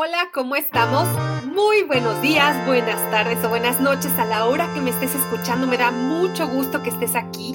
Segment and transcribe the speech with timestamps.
[0.00, 1.08] Hola, ¿cómo estamos?
[1.44, 5.66] Muy buenos días, buenas tardes o buenas noches a la hora que me estés escuchando.
[5.66, 7.52] Me da mucho gusto que estés aquí,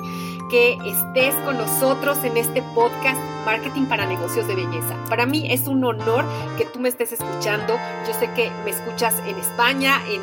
[0.50, 4.94] que estés con nosotros en este podcast Marketing para Negocios de Belleza.
[5.08, 6.26] Para mí es un honor
[6.58, 7.80] que tú me estés escuchando.
[8.06, 10.22] Yo sé que me escuchas en España, en,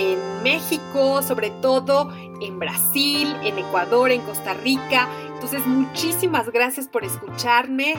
[0.00, 5.08] en México, sobre todo en Brasil, en Ecuador, en Costa Rica.
[5.34, 7.96] Entonces, muchísimas gracias por escucharme,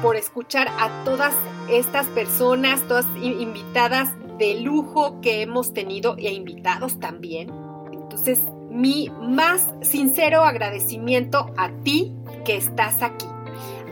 [0.00, 1.34] por escuchar a todas
[1.70, 7.50] estas personas, todas invitadas de lujo que hemos tenido e invitados también.
[7.92, 8.40] Entonces,
[8.70, 13.26] mi más sincero agradecimiento a ti que estás aquí.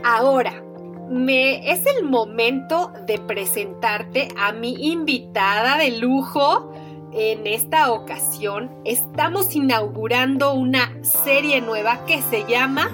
[0.05, 0.63] Ahora,
[1.11, 6.73] me es el momento de presentarte a mi invitada de lujo.
[7.13, 12.91] En esta ocasión estamos inaugurando una serie nueva que se llama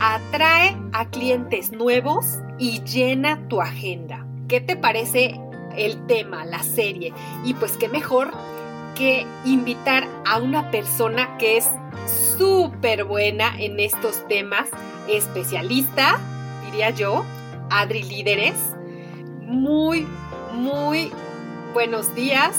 [0.00, 4.24] Atrae a clientes nuevos y llena tu agenda.
[4.48, 5.38] ¿Qué te parece
[5.76, 7.12] el tema, la serie?
[7.44, 8.32] Y pues qué mejor
[8.94, 11.68] que invitar a una persona que es
[12.38, 14.68] súper buena en estos temas,
[15.08, 16.18] especialista,
[16.64, 17.24] diría yo,
[17.70, 18.56] Adri Líderes.
[19.42, 20.06] Muy,
[20.52, 21.10] muy
[21.74, 22.58] buenos días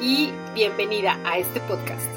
[0.00, 2.10] y bienvenida a este podcast.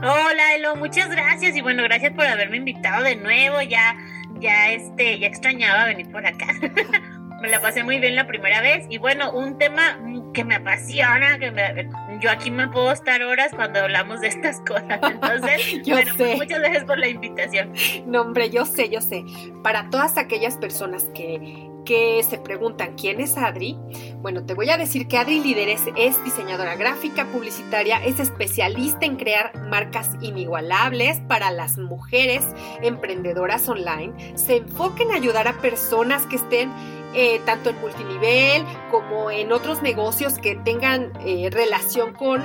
[0.00, 3.60] Hola, Elo, muchas gracias y bueno, gracias por haberme invitado de nuevo.
[3.62, 3.96] Ya
[4.40, 6.46] ya este, ya extrañaba venir por acá.
[7.40, 9.98] me la pasé muy bien la primera vez y bueno, un tema
[10.34, 11.88] que me apasiona, que
[12.20, 15.00] yo aquí me puedo estar horas cuando hablamos de estas cosas.
[15.02, 17.72] Entonces, bueno, pues muchas gracias por la invitación.
[18.06, 19.24] No, hombre, yo sé, yo sé.
[19.62, 23.78] Para todas aquellas personas que que se preguntan quién es Adri,
[24.18, 29.16] bueno, te voy a decir que Adri Líderes es diseñadora gráfica, publicitaria, es especialista en
[29.16, 32.44] crear marcas inigualables para las mujeres
[32.82, 34.36] emprendedoras online.
[34.36, 36.70] Se enfoca en ayudar a personas que estén
[37.14, 42.42] eh, tanto en multinivel como en otros negocios que tengan eh, relación con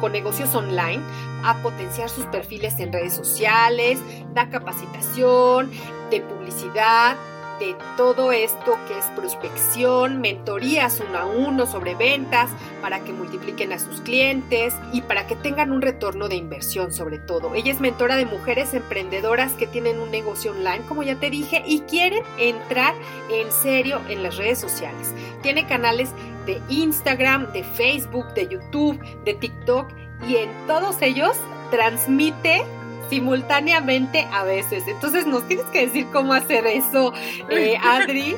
[0.00, 1.00] con negocios online
[1.44, 3.98] a potenciar sus perfiles en redes sociales,
[4.34, 5.70] da capacitación
[6.10, 7.16] de publicidad,
[7.58, 12.50] de todo esto que es prospección, mentorías uno a uno sobre ventas
[12.80, 17.18] para que multipliquen a sus clientes y para que tengan un retorno de inversión sobre
[17.18, 17.54] todo.
[17.54, 21.62] Ella es mentora de mujeres emprendedoras que tienen un negocio online, como ya te dije,
[21.66, 22.94] y quieren entrar
[23.30, 25.12] en serio en las redes sociales.
[25.42, 26.10] Tiene canales
[26.46, 29.88] de Instagram, de Facebook, de YouTube, de TikTok
[30.28, 31.36] y en todos ellos
[31.70, 32.64] transmite
[33.08, 34.84] simultáneamente a veces.
[34.86, 37.12] Entonces nos tienes que decir cómo hacer eso,
[37.50, 38.36] eh, Adri.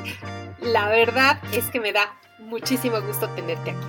[0.61, 3.87] La verdad es que me da muchísimo gusto tenerte aquí.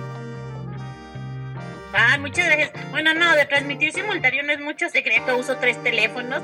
[1.94, 2.72] Ah, muchas gracias.
[2.90, 6.42] Bueno, no, de transmitir simultáneo no es mucho secreto, uso tres teléfonos.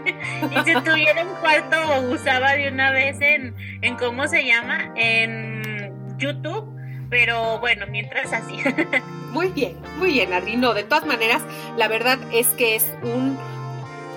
[0.50, 1.76] y si tuviera un cuarto,
[2.10, 4.92] usaba de una vez en, en, ¿cómo se llama?
[4.96, 6.74] En YouTube.
[7.10, 8.58] Pero bueno, mientras así.
[9.30, 10.56] muy bien, muy bien, Adri.
[10.56, 11.42] No, de todas maneras,
[11.76, 13.38] la verdad es que es un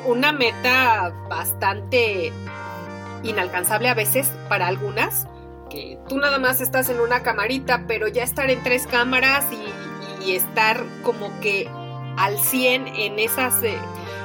[0.05, 2.31] una meta bastante
[3.23, 5.27] inalcanzable a veces para algunas,
[5.69, 9.69] que tú nada más estás en una camarita, pero ya estar en tres cámaras y,
[10.29, 11.67] estar como que
[12.17, 13.79] al 100 en esas, eh,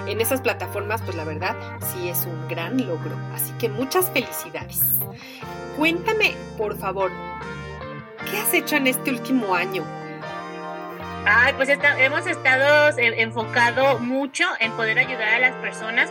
[0.07, 3.17] en esas plataformas, pues la verdad sí es un gran logro.
[3.35, 4.83] Así que muchas felicidades.
[5.79, 7.11] Cuéntame, por favor,
[8.31, 9.83] ¿qué has hecho en este último año?
[11.27, 16.11] Ay, pues hemos estado enfocado mucho en poder ayudar a las personas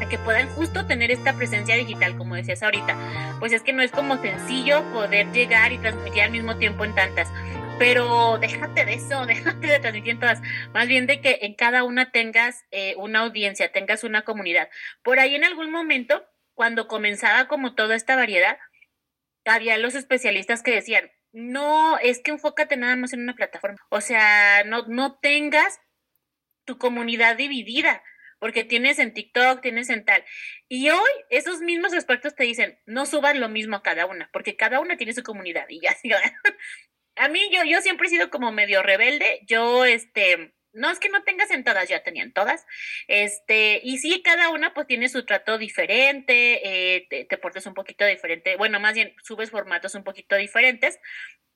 [0.00, 2.96] a que puedan justo tener esta presencia digital, como decías ahorita.
[3.38, 6.94] Pues es que no es como sencillo poder llegar y transmitir al mismo tiempo en
[6.94, 7.30] tantas.
[7.78, 10.40] Pero déjate de eso, déjate de transmitir en todas.
[10.72, 14.70] Más bien de que en cada una tengas eh, una audiencia, tengas una comunidad.
[15.02, 16.24] Por ahí en algún momento,
[16.54, 18.56] cuando comenzaba como toda esta variedad,
[19.44, 23.78] había los especialistas que decían, no, es que enfócate nada más en una plataforma.
[23.90, 25.78] O sea, no, no tengas
[26.64, 28.02] tu comunidad dividida,
[28.38, 30.24] porque tienes en TikTok, tienes en tal.
[30.66, 34.56] Y hoy esos mismos expertos te dicen, no subas lo mismo a cada una, porque
[34.56, 35.94] cada una tiene su comunidad y ya.
[37.16, 41.08] a mí yo, yo siempre he sido como medio rebelde, yo este no es que
[41.08, 42.66] no tengas en todas, ya tenían todas.
[43.08, 47.74] Este, y sí, cada una pues tiene su trato diferente, eh, te, te, portas un
[47.74, 51.00] poquito diferente, bueno, más bien subes formatos un poquito diferentes,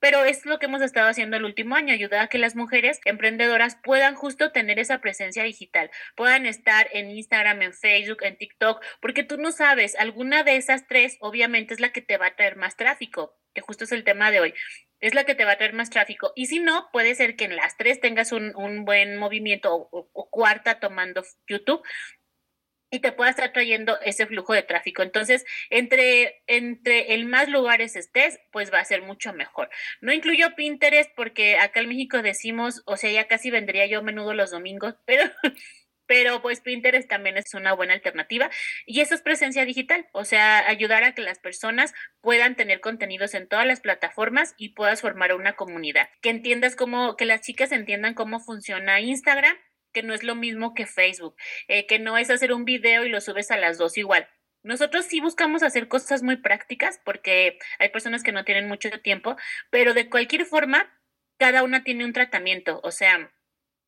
[0.00, 3.00] pero es lo que hemos estado haciendo el último año, ayudar a que las mujeres
[3.04, 8.82] emprendedoras puedan justo tener esa presencia digital, puedan estar en Instagram, en Facebook, en TikTok,
[9.00, 12.36] porque tú no sabes, alguna de esas tres obviamente es la que te va a
[12.36, 14.54] traer más tráfico, que justo es el tema de hoy
[15.00, 16.32] es la que te va a traer más tráfico.
[16.36, 20.30] Y si no, puede ser que en las tres tengas un, un buen movimiento o,
[20.30, 21.82] cuarta tomando YouTube
[22.92, 25.02] y te pueda estar trayendo ese flujo de tráfico.
[25.02, 29.70] Entonces, entre, entre el más lugares estés, pues va a ser mucho mejor.
[30.00, 34.02] No incluyo Pinterest porque acá en México decimos, o sea, ya casi vendría yo a
[34.02, 35.24] menudo los domingos, pero
[36.10, 38.50] pero pues Pinterest también es una buena alternativa
[38.84, 43.32] y eso es presencia digital, o sea, ayudar a que las personas puedan tener contenidos
[43.34, 47.70] en todas las plataformas y puedas formar una comunidad, que entiendas cómo, que las chicas
[47.70, 49.56] entiendan cómo funciona Instagram,
[49.92, 51.36] que no es lo mismo que Facebook,
[51.68, 54.28] eh, que no es hacer un video y lo subes a las dos igual.
[54.64, 59.36] Nosotros sí buscamos hacer cosas muy prácticas porque hay personas que no tienen mucho tiempo,
[59.70, 60.92] pero de cualquier forma,
[61.38, 63.32] cada una tiene un tratamiento, o sea,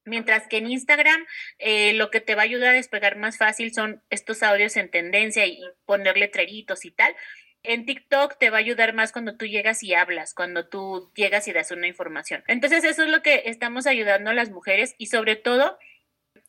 [0.05, 1.27] Mientras que en Instagram
[1.59, 4.91] eh, lo que te va a ayudar a despegar más fácil son estos audios en
[4.91, 7.15] tendencia y poner letreritos y tal.
[7.63, 11.47] En TikTok te va a ayudar más cuando tú llegas y hablas, cuando tú llegas
[11.47, 12.43] y das una información.
[12.49, 15.79] Entonces eso es lo que estamos ayudando a las mujeres y sobre todo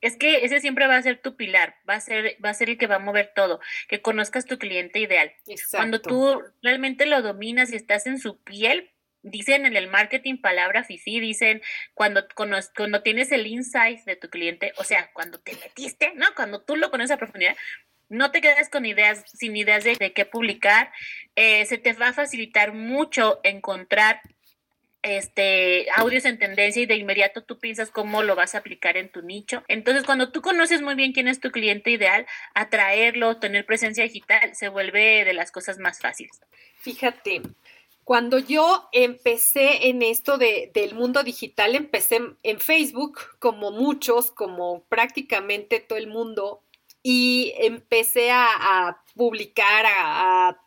[0.02, 2.70] es que ese siempre va a ser tu pilar, va a ser, va a ser
[2.70, 5.32] el que va a mover todo, que conozcas tu cliente ideal.
[5.48, 5.78] Exacto.
[5.78, 8.93] Cuando tú realmente lo dominas y estás en su piel,
[9.24, 11.62] dicen en el marketing palabra fifi, dicen
[11.94, 16.28] cuando, cuando, cuando, tienes el insight de tu cliente, o sea, cuando te metiste, ¿no?
[16.36, 17.56] Cuando tú lo conoces a profundidad,
[18.10, 20.92] no te quedas con ideas, sin ideas de, de qué publicar,
[21.36, 24.22] eh, se te va a facilitar mucho encontrar
[25.04, 29.10] este audios en tendencia y de inmediato tú piensas cómo lo vas a aplicar en
[29.10, 29.64] tu nicho.
[29.68, 34.56] Entonces, cuando tú conoces muy bien quién es tu cliente ideal, atraerlo, tener presencia digital,
[34.56, 36.40] se vuelve de las cosas más fáciles.
[36.78, 37.42] Fíjate,
[38.04, 44.84] cuando yo empecé en esto de, del mundo digital, empecé en Facebook, como muchos, como
[44.86, 46.64] prácticamente todo el mundo,
[47.02, 50.64] y empecé a, publicar, a, a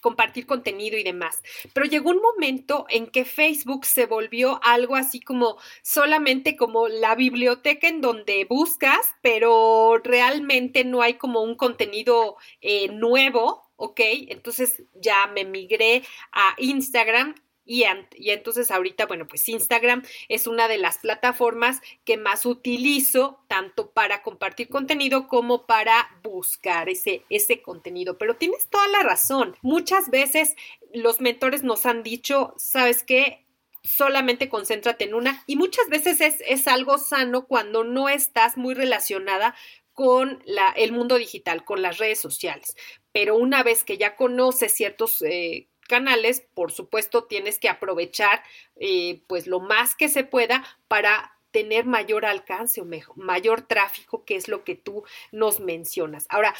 [0.00, 1.42] compartir contenido y demás.
[1.72, 7.14] Pero llegó un momento en que Facebook se volvió algo así como solamente como la
[7.14, 14.00] biblioteca en donde buscas, pero realmente no hay como un contenido eh, nuevo ¿ok?
[14.28, 17.34] Entonces ya me migré a Instagram
[17.64, 17.84] y,
[18.16, 23.90] y, entonces ahorita, bueno, pues Instagram es una de las plataformas que más utilizo tanto
[23.92, 28.18] para compartir contenido como para buscar ese, ese contenido.
[28.18, 29.56] Pero tienes toda la razón.
[29.62, 30.56] Muchas veces
[30.92, 33.46] los mentores nos han dicho, ¿sabes qué?
[33.82, 38.74] solamente concéntrate en una y muchas veces es, es, algo sano cuando no estás muy
[38.74, 39.54] relacionada
[40.00, 42.74] con la, el mundo digital, con las redes sociales.
[43.12, 48.42] Pero una vez que ya conoces ciertos eh, canales, por supuesto, tienes que aprovechar
[48.76, 54.36] eh, pues lo más que se pueda para tener mayor alcance o mayor tráfico, que
[54.36, 55.02] es lo que tú
[55.32, 56.26] nos mencionas.
[56.28, 56.54] Ahora,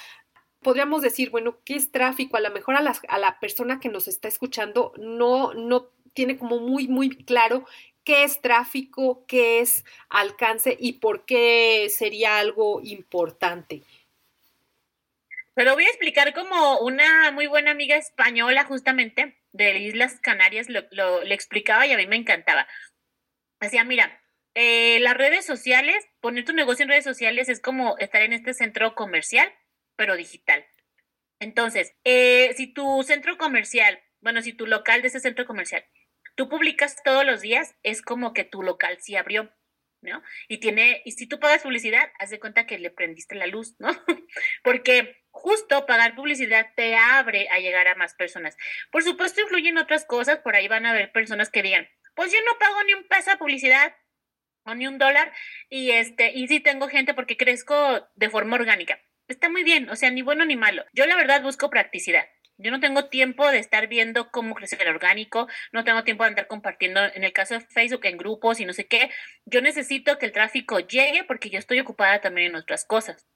[0.61, 2.37] podríamos decir, bueno, ¿qué es tráfico?
[2.37, 6.37] A lo mejor a, las, a la persona que nos está escuchando no, no tiene
[6.37, 7.64] como muy, muy claro
[8.04, 13.83] qué es tráfico, qué es alcance y por qué sería algo importante.
[15.54, 21.25] Pero voy a explicar como una muy buena amiga española justamente de Islas Canarias lo,
[21.25, 22.66] le explicaba y a mí me encantaba.
[23.61, 24.23] Decía, mira,
[24.54, 28.54] eh, las redes sociales, poner tu negocio en redes sociales es como estar en este
[28.54, 29.52] centro comercial,
[29.97, 30.64] pero digital.
[31.40, 35.85] Entonces, eh, si tu centro comercial, bueno, si tu local de ese centro comercial
[36.40, 39.52] tú publicas todos los días, es como que tu local sí abrió,
[40.02, 40.23] ¿no?
[40.49, 43.75] Y tiene, y si tú pagas publicidad, haz de cuenta que le prendiste la luz,
[43.78, 43.88] ¿no?
[44.64, 48.57] Porque justo pagar publicidad te abre a llegar a más personas.
[48.90, 52.38] Por supuesto, influyen otras cosas, por ahí van a haber personas que digan, pues yo
[52.45, 53.95] no pago ni un peso a publicidad
[54.64, 55.33] o ni un dólar,
[55.69, 59.00] y este, y sí tengo gente porque crezco de forma orgánica.
[59.26, 60.85] Está muy bien, o sea, ni bueno ni malo.
[60.92, 62.28] Yo la verdad busco practicidad.
[62.62, 66.31] Yo no tengo tiempo de estar viendo cómo crecer el orgánico, no tengo tiempo de
[66.31, 69.11] andar compartiendo, en el caso de Facebook, en grupos y no sé qué.
[69.47, 73.26] Yo necesito que el tráfico llegue porque yo estoy ocupada también en otras cosas.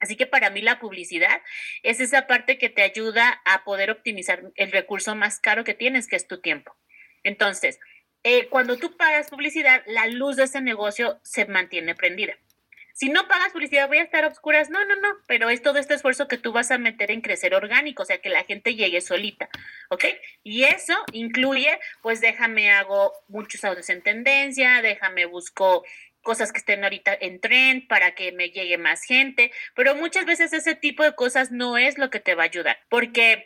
[0.00, 1.40] Así que para mí la publicidad
[1.82, 6.08] es esa parte que te ayuda a poder optimizar el recurso más caro que tienes,
[6.08, 6.76] que es tu tiempo.
[7.22, 7.78] Entonces,
[8.24, 12.36] eh, cuando tú pagas publicidad, la luz de ese negocio se mantiene prendida.
[12.96, 14.70] Si no pagas publicidad, voy a estar a oscuras.
[14.70, 17.54] No, no, no, pero es todo este esfuerzo que tú vas a meter en crecer
[17.54, 19.50] orgánico, o sea, que la gente llegue solita,
[19.90, 20.06] ¿ok?
[20.42, 25.84] Y eso incluye, pues déjame hago muchos audios en tendencia, déjame busco
[26.22, 30.54] cosas que estén ahorita en tren para que me llegue más gente, pero muchas veces
[30.54, 33.44] ese tipo de cosas no es lo que te va a ayudar, porque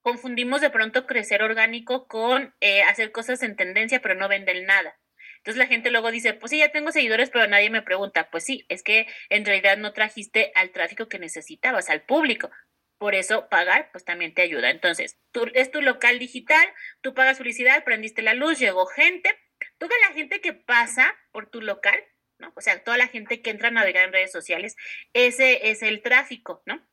[0.00, 4.98] confundimos de pronto crecer orgánico con eh, hacer cosas en tendencia, pero no vender nada.
[5.42, 8.30] Entonces la gente luego dice, pues sí, ya tengo seguidores, pero nadie me pregunta.
[8.30, 12.48] Pues sí, es que en realidad no trajiste al tráfico que necesitabas, al público.
[12.96, 14.70] Por eso pagar, pues también te ayuda.
[14.70, 16.64] Entonces, tú, es tu local digital,
[17.00, 19.36] tú pagas publicidad, prendiste la luz, llegó gente.
[19.78, 21.98] Toda la gente que pasa por tu local,
[22.38, 22.52] ¿no?
[22.54, 24.76] O sea, toda la gente que entra a navegar en redes sociales,
[25.12, 26.86] ese es el tráfico, ¿no?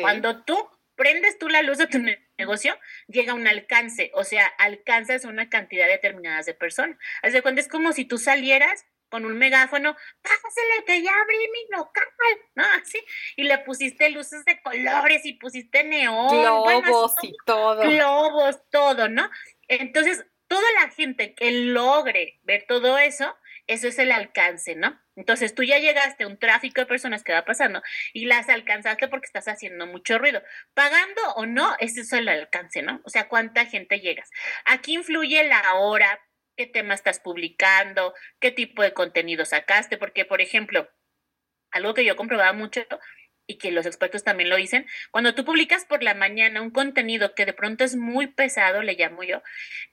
[0.00, 0.68] Cuando tú
[0.98, 1.98] prendes tú la luz de tu
[2.36, 6.98] negocio, llega un alcance, o sea, alcanzas una cantidad determinada de personas.
[7.22, 11.36] Haz de cuenta, es como si tú salieras con un megáfono, pásale que ya abrí
[11.36, 12.04] mi local,
[12.56, 12.64] ¿no?
[12.82, 12.98] Así,
[13.36, 16.28] y le pusiste luces de colores y pusiste neón.
[16.28, 17.80] Globos y todo.
[17.80, 19.30] Globos, todo, ¿no?
[19.68, 23.34] Entonces, toda la gente que logre ver todo eso,
[23.66, 25.00] eso es el alcance, ¿no?
[25.18, 27.82] Entonces tú ya llegaste a un tráfico de personas que va pasando
[28.12, 30.40] y las alcanzaste porque estás haciendo mucho ruido.
[30.74, 33.00] Pagando o no, ese es el alcance, ¿no?
[33.04, 34.30] O sea, cuánta gente llegas.
[34.64, 36.20] Aquí influye la hora,
[36.56, 40.88] qué tema estás publicando, qué tipo de contenido sacaste, porque, por ejemplo,
[41.72, 42.86] algo que yo comprobaba mucho
[43.48, 47.34] y que los expertos también lo dicen, cuando tú publicas por la mañana un contenido
[47.34, 49.42] que de pronto es muy pesado, le llamo yo,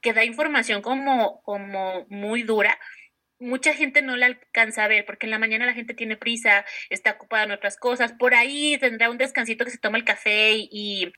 [0.01, 2.77] que da información como, como muy dura,
[3.39, 6.65] mucha gente no la alcanza a ver porque en la mañana la gente tiene prisa,
[6.89, 10.53] está ocupada en otras cosas, por ahí tendrá un descansito que se toma el café
[10.55, 11.11] y,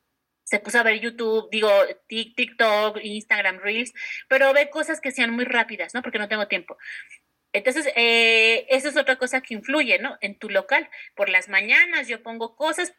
[0.44, 1.70] se puso a ver YouTube, digo,
[2.08, 3.92] TikTok, Instagram Reels,
[4.30, 6.02] pero ve cosas que sean muy rápidas, ¿no?
[6.02, 6.78] Porque no tengo tiempo.
[7.52, 10.18] Entonces, eh, eso es otra cosa que influye, ¿no?
[10.22, 10.90] En tu local.
[11.16, 12.94] Por las mañanas yo pongo cosas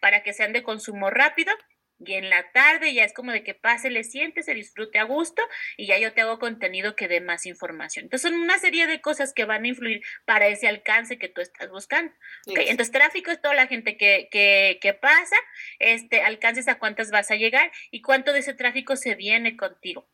[0.00, 1.52] para que sean de consumo rápido
[2.00, 5.04] y en la tarde ya es como de que pase, le siente, se disfrute a
[5.04, 5.42] gusto
[5.76, 8.04] y ya yo te hago contenido que dé más información.
[8.04, 11.40] Entonces son una serie de cosas que van a influir para ese alcance que tú
[11.40, 12.12] estás buscando.
[12.46, 15.36] Entonces tráfico es toda la gente que, que, que pasa,
[15.78, 20.08] este, alcances a cuántas vas a llegar y cuánto de ese tráfico se viene contigo.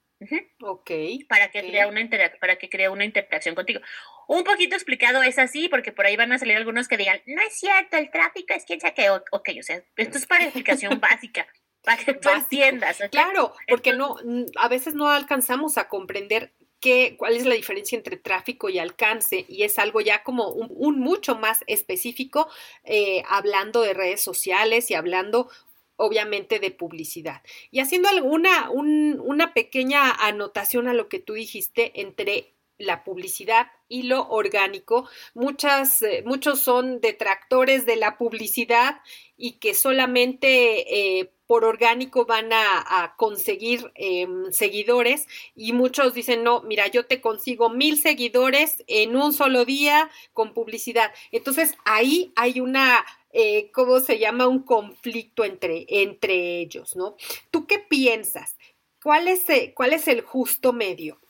[0.62, 0.90] Ok.
[1.28, 2.08] Para que, Crea una
[2.40, 3.80] para que crea una interacción contigo.
[4.26, 7.42] Un poquito explicado es así, porque por ahí van a salir algunos que digan, no
[7.42, 10.98] es cierto, el tráfico es quien sea que, ok, o sea, esto es para explicación
[10.98, 11.46] básica
[11.84, 12.98] para que tú entiendas.
[13.10, 14.16] Claro, porque no,
[14.56, 19.44] a veces no alcanzamos a comprender qué, cuál es la diferencia entre tráfico y alcance,
[19.48, 22.48] y es algo ya como un, mucho más específico,
[22.84, 25.48] eh, hablando de redes sociales y hablando
[25.96, 27.42] obviamente de publicidad.
[27.70, 34.04] Y haciendo alguna, una pequeña anotación a lo que tú dijiste entre la publicidad y
[34.04, 35.08] lo orgánico.
[35.34, 39.00] Muchas, eh, muchos son detractores de la publicidad
[39.36, 46.62] y que solamente eh, por orgánico van a, conseguir em, seguidores y muchos dicen, no,
[46.62, 51.12] mira, yo te consigo mil seguidores en un solo día con publicidad.
[51.30, 54.48] Entonces ahí hay una, eh, ¿cómo se llama?
[54.48, 57.14] Un conflicto entre, entre ellos, ¿no?
[57.52, 58.56] ¿Tú qué piensas?
[59.00, 59.44] ¿Cuál es,
[59.74, 61.20] cuál es el justo medio?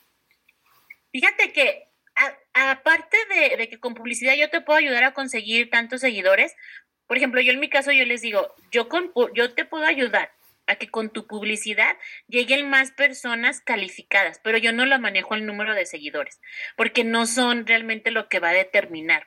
[1.12, 1.88] Fíjate que
[2.54, 3.16] aparte
[3.58, 6.54] de, que con publicidad yo te puedo ayudar a conseguir tantos seguidores,
[7.06, 10.32] por ejemplo, yo en mi caso yo les digo, yo, con, yo te puedo ayudar
[10.66, 11.96] a que con tu publicidad
[12.28, 16.40] lleguen más personas calificadas, pero yo no lo manejo el número de seguidores,
[16.76, 19.26] porque no son realmente lo que va a determinar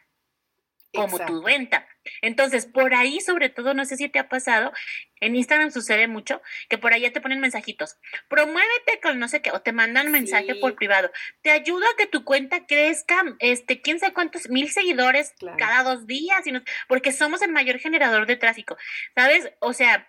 [0.93, 1.87] como tu venta.
[2.21, 4.71] Entonces, por ahí, sobre todo, no sé si te ha pasado,
[5.19, 7.97] en Instagram sucede mucho que por ahí ya te ponen mensajitos,
[8.29, 11.11] promuévete con no sé qué, o te mandan mensaje por privado.
[11.41, 16.07] Te ayuda a que tu cuenta crezca, este, quién sabe cuántos mil seguidores cada dos
[16.07, 16.43] días,
[16.87, 18.77] porque somos el mayor generador de tráfico,
[19.15, 19.51] ¿sabes?
[19.59, 20.07] O sea,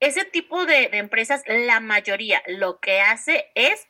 [0.00, 3.86] ese tipo de empresas, la mayoría, lo que hace es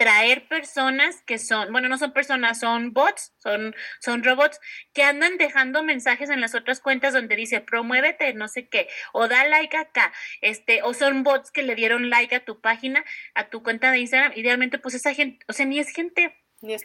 [0.00, 4.58] traer personas que son, bueno, no son personas, son bots, son, son robots
[4.94, 9.28] que andan dejando mensajes en las otras cuentas donde dice promuévete, no sé qué, o
[9.28, 13.04] da like acá, este, o son bots que le dieron like a tu página,
[13.34, 16.34] a tu cuenta de Instagram, idealmente pues esa gente, o sea, ni es gente.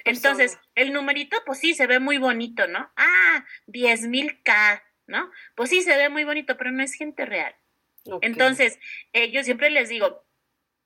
[0.04, 2.92] Entonces, el numerito, pues sí, se ve muy bonito, ¿no?
[2.98, 5.32] Ah, 10 mil K, ¿no?
[5.56, 7.56] Pues sí, se ve muy bonito, pero no es gente real.
[8.22, 8.78] Entonces,
[9.14, 10.25] eh, yo siempre les digo,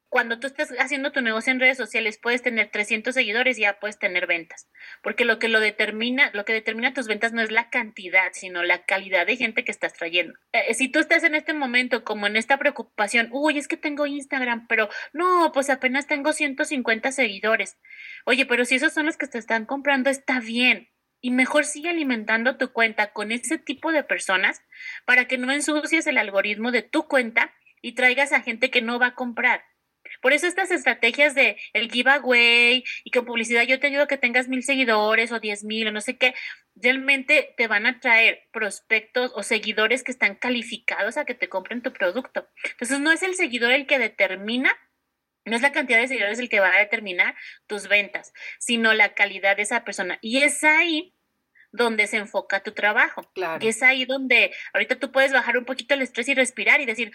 [0.09, 3.79] cuando tú estás haciendo tu negocio en redes sociales, puedes tener 300 seguidores y ya
[3.79, 4.67] puedes tener ventas.
[5.03, 8.63] Porque lo que lo determina, lo que determina tus ventas no es la cantidad, sino
[8.63, 10.33] la calidad de gente que estás trayendo.
[10.51, 14.07] Eh, si tú estás en este momento como en esta preocupación, uy, es que tengo
[14.07, 17.77] Instagram, pero no, pues apenas tengo 150 seguidores.
[18.25, 20.89] Oye, pero si esos son los que te están comprando, está bien.
[21.21, 24.61] y mejor sigue alimentando tu cuenta con ese tipo de personas
[25.05, 28.99] para que no ensucies el algoritmo de tu cuenta y traigas a gente que no
[28.99, 29.63] va a comprar.
[30.21, 34.17] Por eso estas estrategias de el giveaway y con publicidad yo te ayudo a que
[34.17, 36.33] tengas mil seguidores o diez mil o no sé qué,
[36.75, 41.81] realmente te van a traer prospectos o seguidores que están calificados a que te compren
[41.81, 42.47] tu producto.
[42.71, 44.75] Entonces no es el seguidor el que determina
[45.45, 47.35] no es la cantidad de seguidores el que va a determinar
[47.65, 50.19] tus ventas, sino la calidad de esa persona.
[50.21, 51.15] Y es ahí
[51.71, 53.23] donde se enfoca tu trabajo.
[53.33, 53.63] Claro.
[53.63, 56.85] Y es ahí donde ahorita tú puedes bajar un poquito el estrés y respirar y
[56.85, 57.11] decir,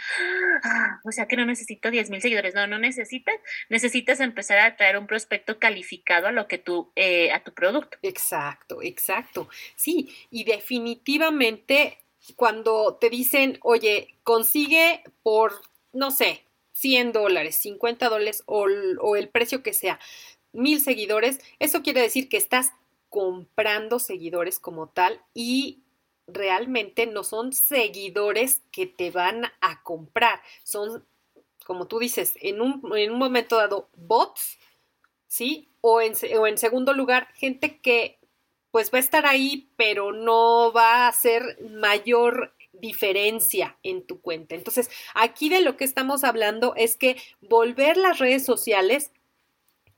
[0.63, 2.55] ah, o sea que no necesito 10 mil seguidores.
[2.55, 3.37] No, no necesitas.
[3.69, 7.99] Necesitas empezar a traer un prospecto calificado a lo que tú, eh, a tu producto.
[8.03, 9.49] Exacto, exacto.
[9.77, 11.99] Sí, y definitivamente
[12.37, 15.53] cuando te dicen, oye, consigue por,
[15.93, 18.67] no sé, 100 dólares, 50 dólares o,
[19.01, 20.01] o el precio que sea,
[20.53, 22.73] mil seguidores, eso quiere decir que estás
[23.14, 25.85] comprando seguidores como tal y
[26.26, 31.06] realmente no son seguidores que te van a comprar, son,
[31.64, 34.59] como tú dices, en un, en un momento dado, bots,
[35.28, 35.68] ¿sí?
[35.80, 38.18] O en, o en segundo lugar, gente que
[38.73, 44.56] pues va a estar ahí, pero no va a hacer mayor diferencia en tu cuenta.
[44.56, 49.12] Entonces, aquí de lo que estamos hablando es que volver las redes sociales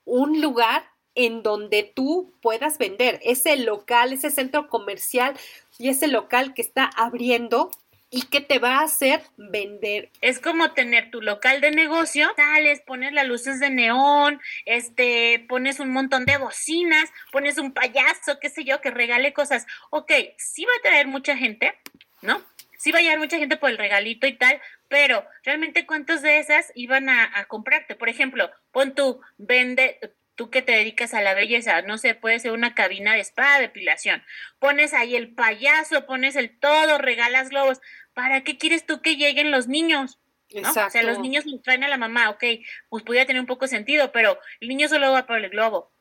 [0.04, 5.35] un lugar en donde tú puedas vender, ese local, ese centro comercial
[5.78, 7.70] y ese local que está abriendo
[8.11, 10.11] y que te va a hacer vender.
[10.20, 15.80] Es como tener tu local de negocio, sales, pones las luces de neón, este, pones
[15.80, 19.66] un montón de bocinas, pones un payaso, qué sé yo, que regale cosas.
[19.90, 21.75] Ok, sí va a traer mucha gente,
[22.23, 22.42] ¿no?
[22.78, 26.38] Sí va a llegar mucha gente por el regalito y tal, pero realmente cuántos de
[26.38, 27.96] esas iban a, a comprarte.
[27.96, 29.99] Por ejemplo, pon tú, vende,
[30.37, 33.59] tú que te dedicas a la belleza, no sé, puede ser una cabina de spa,
[33.59, 34.23] depilación.
[34.59, 37.81] Pones ahí el payaso, pones el todo, regalas globos.
[38.14, 40.21] ¿Para qué quieres tú que lleguen los niños?
[40.55, 40.70] ¿no?
[40.70, 42.44] O sea, los niños traen a la mamá, ok,
[42.88, 45.92] pues podría tener un poco sentido, pero el niño solo va por el globo.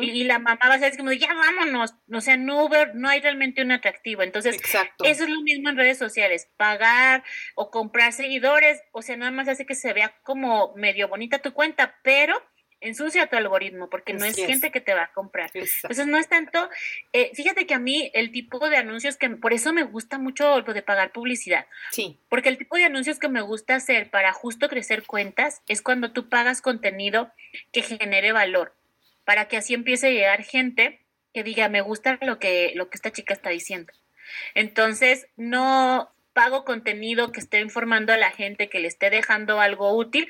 [0.00, 1.94] y, la mamá va a ser como de, ya vámonos.
[2.12, 4.22] O sea, no, no hay realmente un atractivo.
[4.22, 4.60] Entonces,
[5.04, 6.50] eso es lo mismo en redes sociales.
[6.56, 7.22] Pagar
[7.54, 11.52] o comprar seguidores, o sea, nada más hace que se vea como medio bonita tu
[11.52, 12.42] cuenta, pero
[12.82, 15.50] ensucia tu algoritmo porque no es, gente que te va a comprar.
[15.54, 16.68] Entonces no es tanto,
[17.12, 20.60] eh, fíjate que a mí el tipo de anuncios que, por eso me gusta mucho
[20.60, 21.66] lo de pagar publicidad.
[21.90, 22.18] Sí.
[22.28, 26.12] Porque el tipo de anuncios que me gusta hacer para justo crecer cuentas es cuando
[26.12, 27.32] tú pagas contenido
[27.72, 28.74] que genere valor,
[29.24, 31.00] para que así empiece a llegar gente
[31.32, 33.92] que diga, me gusta lo que, lo que esta chica está diciendo.
[34.54, 39.96] Entonces, no pago contenido que esté informando a la gente, que le esté dejando algo
[39.96, 40.28] útil,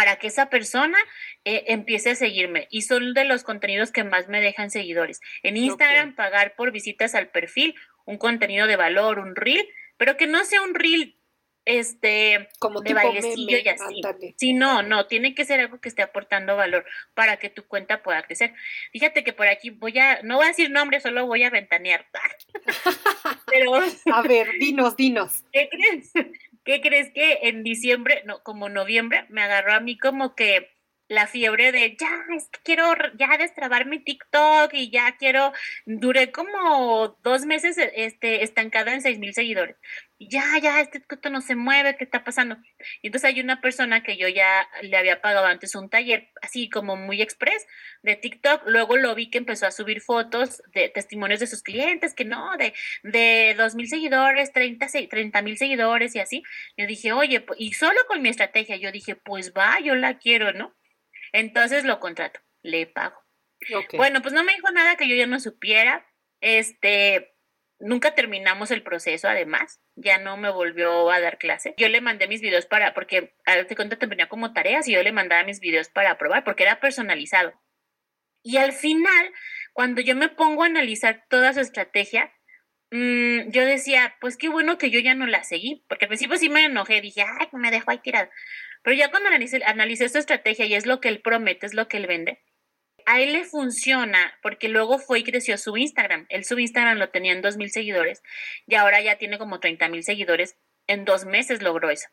[0.00, 0.96] para que esa persona
[1.44, 2.68] eh, empiece a seguirme.
[2.70, 5.20] Y son de los contenidos que más me dejan seguidores.
[5.42, 7.74] En Instagram, pagar por visitas al perfil,
[8.06, 11.18] un contenido de valor, un reel, pero que no sea un reel
[11.66, 14.00] este como de bailecillo y así.
[14.38, 18.02] Sí, no, no, tiene que ser algo que esté aportando valor para que tu cuenta
[18.02, 18.54] pueda crecer.
[18.92, 22.06] Fíjate que por aquí voy a, no voy a decir nombre, solo voy a ventanear.
[23.46, 23.74] Pero
[24.14, 25.44] a ver, dinos, dinos.
[25.52, 26.10] ¿Qué crees?
[26.64, 30.68] ¿Qué crees que en diciembre, no, como noviembre, me agarró a mí como que
[31.10, 35.52] la fiebre de ya, es que quiero ya destrabar mi TikTok y ya quiero,
[35.84, 39.74] duré como dos meses este, estancada en seis mil seguidores.
[40.20, 42.58] Ya, ya, este TikTok no se mueve, ¿qué está pasando?
[43.02, 46.70] Y entonces hay una persona que yo ya le había pagado antes un taller, así
[46.70, 47.66] como muy express
[48.02, 52.14] de TikTok, luego lo vi que empezó a subir fotos de testimonios de sus clientes,
[52.14, 56.44] que no, de, de dos mil seguidores, treinta mil seguidores y así.
[56.76, 60.52] Yo dije, oye, y solo con mi estrategia, yo dije, pues va, yo la quiero,
[60.52, 60.72] ¿no?
[61.32, 63.16] Entonces lo contrato, le pago.
[63.96, 66.06] Bueno, pues no me dijo nada que yo ya no supiera.
[66.40, 67.34] Este,
[67.80, 71.74] nunca terminamos el proceso, además, ya no me volvió a dar clase.
[71.76, 75.02] Yo le mandé mis videos para, porque a te cuenta tenía como tareas y yo
[75.02, 77.52] le mandaba mis videos para probar, porque era personalizado.
[78.42, 79.32] Y al final,
[79.72, 82.32] cuando yo me pongo a analizar toda su estrategia,
[82.90, 86.36] mm, yo decía, pues qué bueno que yo ya no la seguí, porque al principio
[86.36, 88.30] sí me enojé, dije, ay, me dejó ahí tirada.
[88.82, 91.88] Pero ya cuando analicé, analicé su estrategia y es lo que él promete, es lo
[91.88, 92.42] que él vende,
[93.06, 96.26] a él le funciona porque luego fue y creció su Instagram.
[96.28, 98.22] Él su Instagram lo tenía en dos mil seguidores
[98.66, 100.56] y ahora ya tiene como 30 mil seguidores.
[100.86, 102.08] En dos meses logró eso.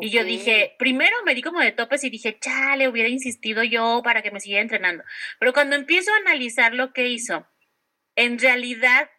[0.00, 4.02] Y yo dije, primero me di como de topes y dije, chale, hubiera insistido yo
[4.04, 5.04] para que me siguiera entrenando.
[5.38, 7.46] Pero cuando empiezo a analizar lo que hizo,
[8.16, 9.10] en realidad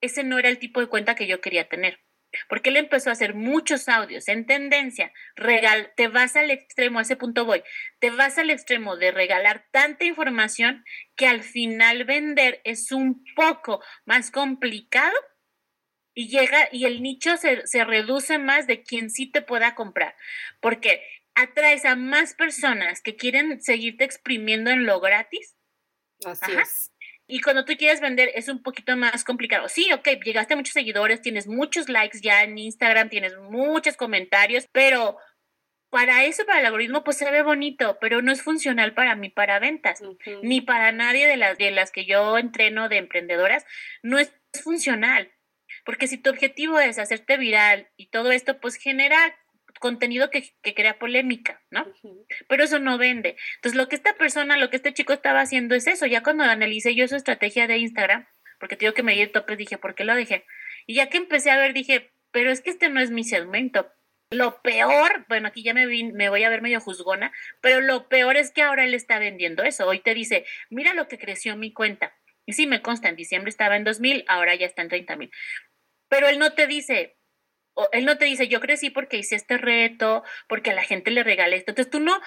[0.00, 2.03] ese no era el tipo de cuenta que yo quería tener.
[2.48, 7.02] Porque él empezó a hacer muchos audios en tendencia, regal, te vas al extremo, a
[7.02, 7.62] ese punto voy,
[7.98, 10.84] te vas al extremo de regalar tanta información
[11.16, 15.14] que al final vender es un poco más complicado
[16.14, 20.14] y llega y el nicho se, se reduce más de quien sí te pueda comprar,
[20.60, 21.02] porque
[21.34, 25.56] atraes a más personas que quieren seguirte exprimiendo en lo gratis.
[26.24, 26.92] Así es.
[27.26, 29.68] Y cuando tú quieres vender es un poquito más complicado.
[29.68, 34.68] Sí, ok, llegaste a muchos seguidores, tienes muchos likes ya en Instagram, tienes muchos comentarios,
[34.72, 35.16] pero
[35.94, 39.30] para eso, para el algoritmo, pues se ve bonito, pero no es funcional para mí
[39.30, 40.02] para ventas,
[40.42, 43.64] ni para nadie de las, de las que yo entreno de emprendedoras,
[44.02, 45.32] no es funcional.
[45.84, 49.16] Porque si tu objetivo es hacerte viral y todo esto, pues genera
[49.80, 51.86] contenido que, crea polémica, ¿no?
[52.48, 53.36] Pero eso no vende.
[53.56, 56.06] Entonces, lo que esta persona, lo que este chico estaba haciendo es eso.
[56.06, 58.26] Ya cuando analicé yo su estrategia de Instagram,
[58.58, 60.44] porque tengo que medir topes, dije, ¿por qué lo dejé?
[60.86, 63.92] Y ya que empecé a ver, dije, pero es que este no es mi segmento.
[64.30, 68.08] Lo peor, bueno, aquí ya me, vi, me voy a ver medio juzgona, pero lo
[68.08, 69.86] peor es que ahora él está vendiendo eso.
[69.86, 72.16] Hoy te dice, mira lo que creció mi cuenta.
[72.46, 75.30] Y sí, me consta, en diciembre estaba en 2.000, ahora ya está en 30.000.
[76.08, 77.16] Pero él no te dice,
[77.92, 81.22] él no te dice, yo crecí porque hice este reto, porque a la gente le
[81.22, 81.72] regalé esto.
[81.72, 82.20] Entonces tú no,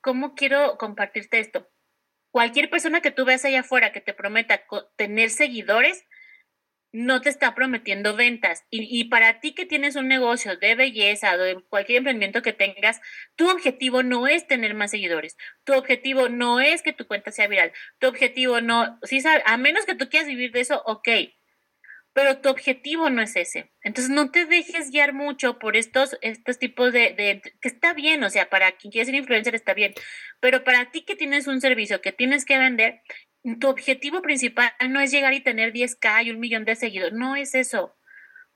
[0.00, 1.68] ¿cómo quiero compartirte esto?
[2.30, 4.62] Cualquier persona que tú veas allá afuera que te prometa
[4.96, 6.04] tener seguidores,
[6.92, 8.64] no te está prometiendo ventas.
[8.70, 13.00] Y, para ti que tienes un negocio de belleza o de cualquier emprendimiento que tengas,
[13.36, 15.36] tu objetivo no es tener más seguidores.
[15.64, 17.72] Tu objetivo no es que tu cuenta sea viral.
[17.98, 21.08] Tu objetivo no, sí, a menos que tú quieras vivir de eso, ok,
[22.18, 23.70] pero tu objetivo no es ese.
[23.80, 28.24] Entonces no te dejes guiar mucho por estos, estos tipos de, de, que está bien,
[28.24, 29.94] o sea, para quien quiere ser influencer está bien,
[30.40, 33.02] pero para ti que tienes un servicio que tienes que vender,
[33.60, 37.36] tu objetivo principal no es llegar y tener 10k y un millón de seguidores, no
[37.36, 37.96] es eso.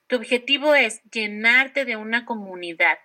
[0.08, 2.98] Tu objetivo es llenarte de una comunidad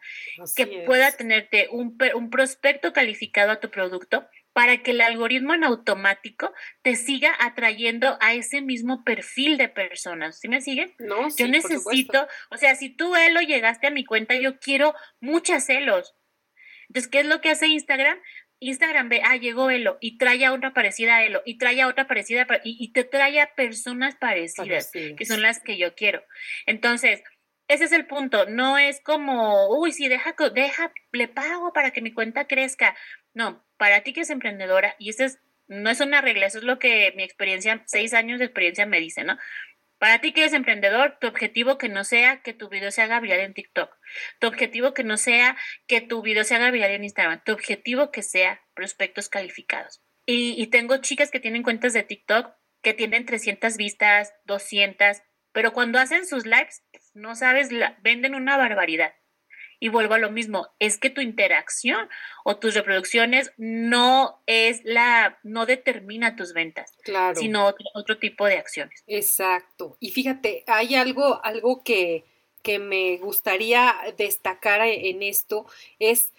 [0.55, 5.63] que pueda tenerte un, un prospecto calificado a tu producto para que el algoritmo en
[5.63, 10.39] automático te siga atrayendo a ese mismo perfil de personas.
[10.39, 10.95] ¿Sí me siguen?
[10.97, 14.95] No, sí, Yo necesito, o sea, si tú, Elo, llegaste a mi cuenta, yo quiero
[15.19, 16.15] muchas Elos.
[16.87, 18.17] Entonces, ¿qué es lo que hace Instagram?
[18.57, 21.87] Instagram ve, ah, llegó Elo y trae a otra parecida a Elo y trae a
[21.87, 26.23] otra parecida y, y te trae a personas parecidas, que son las que yo quiero.
[26.65, 27.21] Entonces,
[27.67, 32.01] ese es el punto, no es como, uy, si deja, deja, le pago para que
[32.01, 32.95] mi cuenta crezca.
[33.37, 36.63] No, para ti que es emprendedora, y esto es, no es una regla, eso es
[36.63, 39.37] lo que mi experiencia, seis años de experiencia me dice, ¿no?
[39.99, 43.19] Para ti que eres emprendedor, tu objetivo que no sea que tu video se haga
[43.19, 43.95] viral en TikTok,
[44.39, 48.09] tu objetivo que no sea que tu video se haga viral en Instagram, tu objetivo
[48.09, 50.01] que sea prospectos calificados.
[50.25, 55.21] Y, y tengo chicas que tienen cuentas de TikTok que tienen 300 vistas, 200,
[55.51, 57.69] pero cuando hacen sus lives, no sabes,
[58.01, 59.13] venden una barbaridad.
[59.79, 62.09] Y vuelvo a lo mismo, es que tu interacción
[62.43, 67.39] o tus reproducciones no es la, no determina tus ventas, claro.
[67.39, 69.03] sino otro, tipo de acciones.
[69.05, 69.97] Exacto.
[69.99, 72.25] Y fíjate, hay algo, algo que,
[72.63, 75.67] que me gustaría destacar en esto,
[75.99, 76.31] es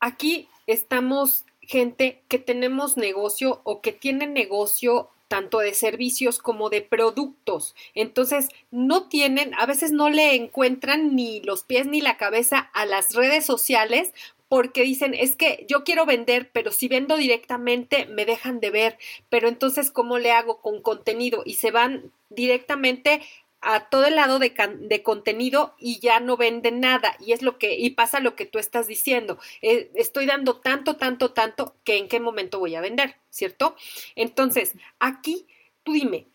[0.00, 6.82] aquí estamos gente que tenemos negocio o que tiene negocio tanto de servicios como de
[6.82, 7.76] productos.
[7.94, 12.84] Entonces, no tienen, a veces no le encuentran ni los pies ni la cabeza a
[12.84, 14.12] las redes sociales
[14.48, 18.98] porque dicen, es que yo quiero vender, pero si vendo directamente me dejan de ver,
[19.28, 21.42] pero entonces, ¿cómo le hago con contenido?
[21.46, 23.20] Y se van directamente
[23.62, 27.16] a todo el lado de, de, contenido y ya no venden nada.
[27.20, 29.38] Y es lo que, y pasa lo que tú estás diciendo.
[29.60, 33.76] Eh, estoy dando tanto, tanto, tanto que en qué momento voy a vender, ¿cierto?
[34.16, 35.46] Entonces, aquí
[35.82, 36.26] tú dime,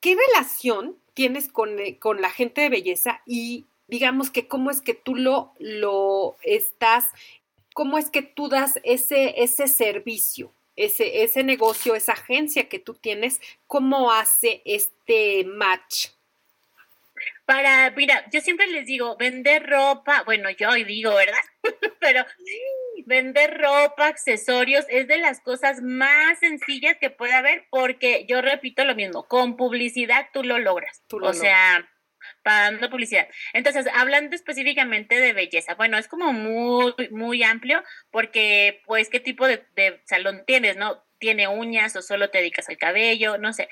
[0.00, 4.80] ¿qué relación tienes con, eh, con la gente de belleza y digamos que cómo es
[4.80, 7.06] que tú lo, lo estás,
[7.74, 10.52] cómo es que tú das ese, ese servicio?
[10.74, 16.08] Ese, ese negocio, esa agencia que tú tienes, ¿cómo hace este match?
[17.44, 21.38] Para, mira, yo siempre les digo, vender ropa, bueno, yo hoy digo, ¿verdad?
[22.00, 22.24] Pero
[23.06, 28.84] vender ropa, accesorios, es de las cosas más sencillas que puede haber, porque yo repito
[28.84, 31.02] lo mismo, con publicidad tú lo logras.
[31.10, 31.88] o sea,
[32.42, 33.28] pagando publicidad.
[33.52, 39.46] Entonces, hablando específicamente de belleza, bueno, es como muy, muy amplio, porque, pues, ¿qué tipo
[39.46, 41.04] de, de salón tienes, no?
[41.18, 43.38] ¿Tiene uñas o solo te dedicas al cabello?
[43.38, 43.68] No sé.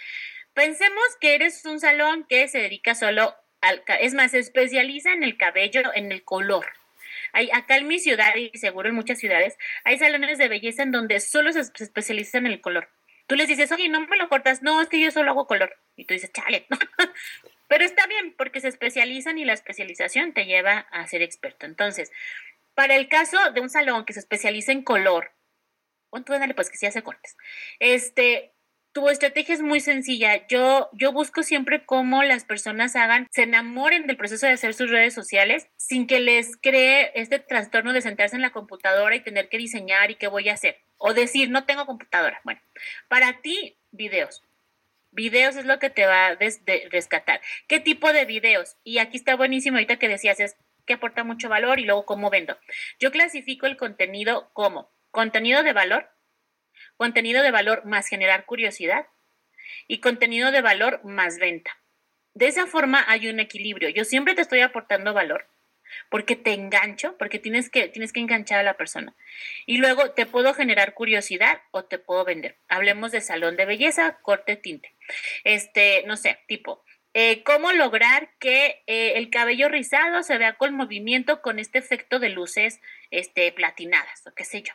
[0.54, 3.34] Pensemos que eres un salón que se dedica solo
[4.00, 6.66] es más, se especializa en el cabello, en el color.
[7.32, 10.92] Hay, acá en mi ciudad y seguro en muchas ciudades hay salones de belleza en
[10.92, 12.88] donde solo se, especializan en el color.
[13.26, 15.76] Tú les dices, oye, no me lo cortas, no, es que yo solo hago color.
[15.96, 16.66] Y tú dices, chale,
[17.68, 21.66] Pero está bien, porque se especializan y la especialización te lleva a ser experto.
[21.66, 22.12] Entonces,
[22.74, 25.32] para el caso de un salón que se especializa en color,
[26.22, 27.36] tú dale pues que sí hace cortes.
[27.80, 28.53] Este,
[28.94, 30.46] tu estrategia es muy sencilla.
[30.46, 34.88] Yo, yo busco siempre cómo las personas hagan, se enamoren del proceso de hacer sus
[34.88, 39.48] redes sociales sin que les cree este trastorno de sentarse en la computadora y tener
[39.48, 40.78] que diseñar y qué voy a hacer.
[40.96, 42.40] O decir, no tengo computadora.
[42.44, 42.60] Bueno,
[43.08, 44.44] para ti, videos.
[45.10, 46.38] Videos es lo que te va a
[46.90, 47.40] rescatar.
[47.66, 48.76] ¿Qué tipo de videos?
[48.84, 52.30] Y aquí está buenísimo ahorita que decías, es que aporta mucho valor y luego cómo
[52.30, 52.56] vendo.
[53.00, 56.13] Yo clasifico el contenido como contenido de valor,
[56.96, 59.06] contenido de valor más generar curiosidad
[59.86, 61.78] y contenido de valor más venta.
[62.34, 63.88] De esa forma hay un equilibrio.
[63.88, 65.46] Yo siempre te estoy aportando valor
[66.08, 69.14] porque te engancho, porque tienes que, tienes que enganchar a la persona.
[69.66, 72.56] Y luego te puedo generar curiosidad o te puedo vender.
[72.68, 74.92] Hablemos de salón de belleza, corte, tinte.
[75.44, 76.84] Este, no sé, tipo,
[77.16, 82.18] eh, cómo lograr que eh, el cabello rizado se vea con movimiento con este efecto
[82.18, 82.80] de luces
[83.12, 84.72] este, platinadas o qué sé yo.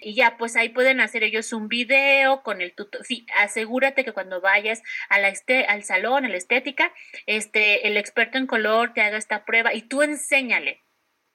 [0.00, 3.06] Y ya, pues ahí pueden hacer ellos un video con el tutorial.
[3.06, 4.82] Sí, asegúrate que cuando vayas
[5.28, 6.94] este, al salón, a la estética,
[7.26, 10.82] este, el experto en color te haga esta prueba y tú enséñale.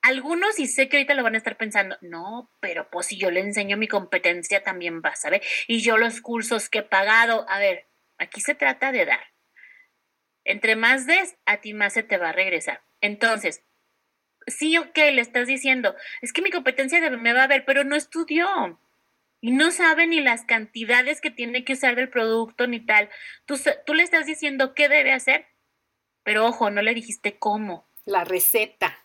[0.01, 3.29] Algunos, y sé que ahorita lo van a estar pensando, no, pero pues si yo
[3.29, 5.43] le enseño mi competencia también vas a ver.
[5.67, 9.36] Y yo los cursos que he pagado, a ver, aquí se trata de dar
[10.47, 12.81] entre más des, a ti más se te va a regresar.
[13.01, 13.63] Entonces,
[14.47, 17.95] sí, ok, le estás diciendo, es que mi competencia me va a ver, pero no
[17.95, 18.79] estudió
[19.41, 23.09] y no sabe ni las cantidades que tiene que usar del producto ni tal.
[23.45, 25.45] Tú, tú le estás diciendo qué debe hacer,
[26.23, 27.87] pero ojo, no le dijiste cómo.
[28.05, 28.97] La receta.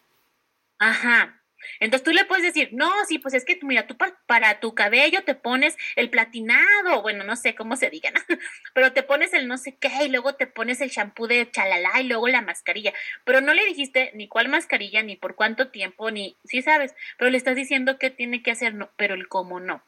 [0.79, 1.42] Ajá.
[1.81, 5.23] Entonces tú le puedes decir, no, sí, pues es que mira, tú para, tu cabello
[5.25, 8.21] te pones el platinado, bueno, no sé cómo se diga, ¿no?
[8.75, 12.01] pero te pones el no sé qué y luego te pones el shampoo de chalala
[12.01, 12.93] y luego la mascarilla,
[13.25, 17.31] pero no le dijiste ni cuál mascarilla, ni por cuánto tiempo, ni, sí sabes, pero
[17.31, 19.85] le estás diciendo qué tiene que hacer, no, pero el cómo no.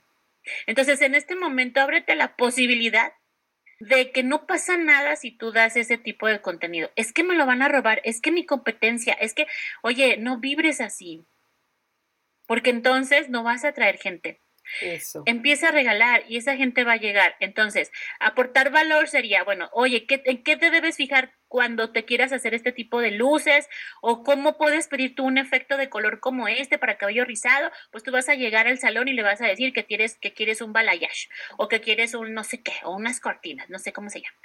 [0.67, 3.13] Entonces en este momento ábrete la posibilidad
[3.81, 6.91] de que no pasa nada si tú das ese tipo de contenido.
[6.97, 9.47] Es que me lo van a robar, es que mi competencia, es que,
[9.83, 11.27] oye, no vibres así
[12.47, 14.41] porque entonces no vas a traer gente.
[14.81, 15.23] Eso.
[15.27, 17.37] Empieza a regalar y esa gente va a llegar.
[17.41, 22.33] Entonces, aportar valor sería, bueno, oye, ¿qué, ¿en qué te debes fijar cuando te quieras
[22.33, 23.69] hacer este tipo de luces?
[24.01, 27.71] ¿O cómo puedes pedir tú un efecto de color como este para cabello rizado?
[27.93, 30.33] Pues tú vas a llegar al salón y le vas a decir que quieres, que
[30.33, 31.29] quieres un balayage
[31.59, 34.37] o que quieres un no sé qué, o unas cortinas, no sé cómo se llama.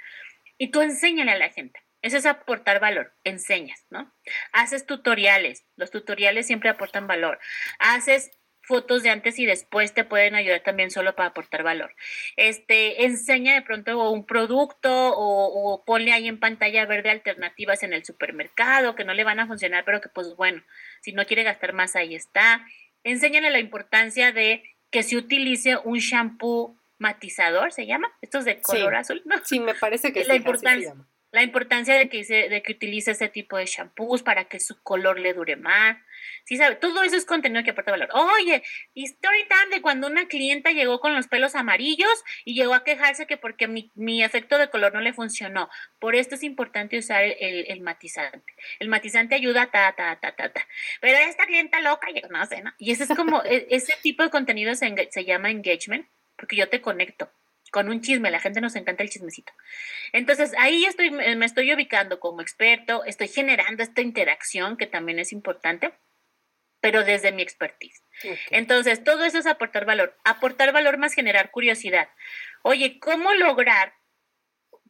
[0.58, 1.80] Y tú enséñale a la gente.
[2.02, 4.12] Eso es aportar valor, enseñas, ¿no?
[4.52, 7.38] Haces tutoriales, los tutoriales siempre aportan valor.
[7.78, 8.30] Haces
[8.62, 11.92] fotos de antes y después te pueden ayudar también solo para aportar valor.
[12.36, 17.92] Este, enseña de pronto un producto o, o, ponle ahí en pantalla verde alternativas en
[17.92, 20.62] el supermercado que no le van a funcionar, pero que pues bueno,
[21.02, 22.64] si no quiere gastar más, ahí está.
[23.02, 28.08] Enséñale la importancia de que se utilice un shampoo matizador, ¿se llama?
[28.20, 29.36] Estos de color azul, ¿no?
[29.44, 30.94] Sí, me parece que la importancia
[31.32, 35.20] la importancia de que, de que utilice ese tipo de shampoos para que su color
[35.20, 35.96] le dure más.
[36.44, 38.08] Sí, sabe, todo eso es contenido que aporta valor.
[38.12, 38.62] Oye,
[38.94, 43.26] story time de cuando una clienta llegó con los pelos amarillos y llegó a quejarse
[43.26, 45.70] que porque mi, mi efecto de color no le funcionó.
[45.98, 48.52] Por esto es importante usar el, el, matizante.
[48.80, 50.66] El matizante ayuda ta, ta, ta, ta, ta.
[51.00, 52.72] Pero esta clienta loca, no sé, ¿no?
[52.78, 56.68] Y ese es como, e, ese tipo de contenido se, se llama engagement, porque yo
[56.68, 57.30] te conecto
[57.70, 59.52] con un chisme, la gente nos encanta el chismecito.
[60.12, 65.32] Entonces, ahí estoy, me estoy ubicando como experto, estoy generando esta interacción que también es
[65.32, 65.92] importante,
[66.80, 68.02] pero desde mi expertise.
[68.50, 70.16] Entonces, todo eso es aportar valor.
[70.24, 72.08] Aportar valor más generar curiosidad.
[72.62, 73.94] Oye, ¿cómo lograr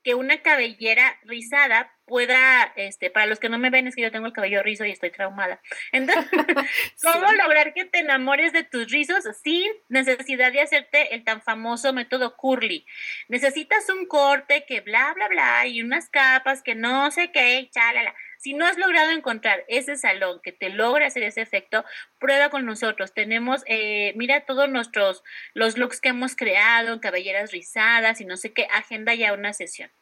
[0.02, 4.10] que una cabellera rizada pueda, este, para los que no me ven, es que yo
[4.10, 5.60] tengo el cabello rizo y estoy traumada.
[5.92, 6.28] Entonces,
[7.02, 11.92] ¿cómo lograr que te enamores de tus rizos sin necesidad de hacerte el tan famoso
[11.92, 12.84] método curly?
[13.28, 18.12] Necesitas un corte que bla, bla, bla, y unas capas que no sé qué, chalala.
[18.38, 21.84] Si no has logrado encontrar ese salón que te logra hacer ese efecto,
[22.18, 23.14] prueba con nosotros.
[23.14, 25.22] Tenemos, eh, mira todos nuestros,
[25.54, 29.92] los looks que hemos creado, cabelleras rizadas y no sé qué, agenda ya una sesión.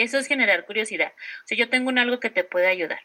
[0.00, 1.12] Eso es generar curiosidad.
[1.44, 3.00] O sea, yo tengo un algo que te puede ayudar.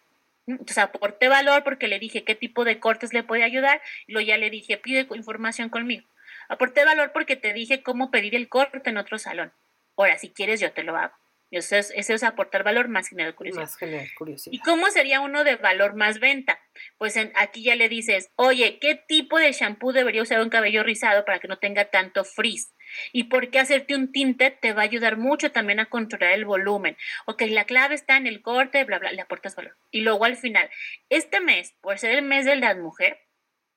[0.47, 4.25] Entonces aporté valor porque le dije qué tipo de cortes le puede ayudar y luego
[4.25, 6.07] ya le dije pide información conmigo.
[6.47, 9.51] Aporté valor porque te dije cómo pedir el corte en otro salón.
[9.97, 11.13] Ahora, si quieres, yo te lo hago.
[11.51, 13.63] Eso es, eso es aportar valor más generar curiosidad.
[13.63, 14.53] Más generar curiosidad.
[14.53, 16.59] ¿Y cómo sería uno de valor más venta?
[16.97, 21.25] Pues aquí ya le dices, oye, ¿qué tipo de shampoo debería usar un cabello rizado
[21.25, 22.73] para que no tenga tanto frizz?
[23.11, 26.45] ¿Y por qué hacerte un tinte te va a ayudar mucho también a controlar el
[26.45, 26.97] volumen?
[27.25, 29.77] Ok, la clave está en el corte, bla, bla, le aportas valor.
[29.91, 30.69] Y luego al final,
[31.09, 33.19] este mes, por ser el mes de la mujer,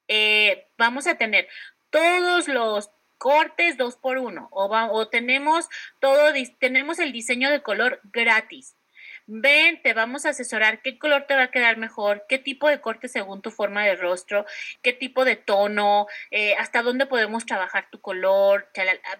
[0.09, 1.49] eh, vamos a tener
[1.91, 8.01] todos los cortes dos por uno o, o tenemos todo, tenemos el diseño de color
[8.05, 8.78] gratis
[9.29, 12.81] ven, te vamos a asesorar qué color te va a quedar mejor, qué tipo de
[12.81, 14.47] corte según tu forma de rostro,
[14.83, 18.69] qué tipo de tono, eh, hasta dónde podemos trabajar tu color,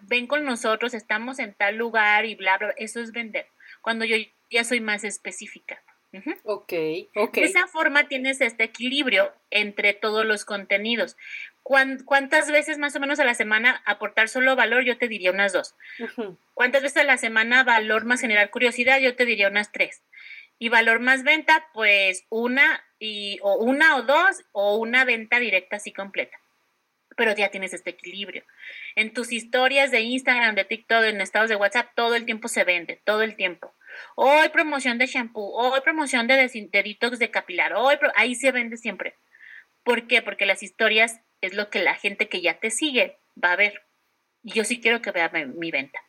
[0.03, 3.47] ven con nosotros, estamos en tal lugar y bla, bla, eso es vender.
[3.83, 4.17] Cuando yo
[4.51, 5.83] ya soy más específica.
[6.45, 6.73] Ok,
[7.17, 7.35] ok.
[7.35, 11.17] De esa forma tienes este equilibrio entre todos los contenidos.
[11.69, 14.85] ¿Cuántas veces más o menos a la semana aportar solo valor?
[14.85, 15.75] Yo te diría unas dos.
[16.55, 19.01] ¿Cuántas veces a la semana valor más generar curiosidad?
[19.01, 20.03] Yo te diría unas tres.
[20.59, 25.77] Y valor más venta, pues una y o una o dos o una venta directa
[25.77, 26.41] así completa.
[27.17, 28.45] Pero ya tienes este equilibrio.
[28.97, 32.65] En tus historias de Instagram, de TikTok, en estados de WhatsApp, todo el tiempo se
[32.65, 33.75] vende, todo el tiempo.
[34.15, 38.79] Hoy promoción de shampoo, hoy promoción de, de detox de capilar, hoy ahí se vende
[38.79, 39.17] siempre.
[39.83, 40.23] ¿Por qué?
[40.23, 43.83] Porque las historias es lo que la gente que ya te sigue va a ver.
[44.43, 46.01] Y yo sí quiero que vea mi, venta.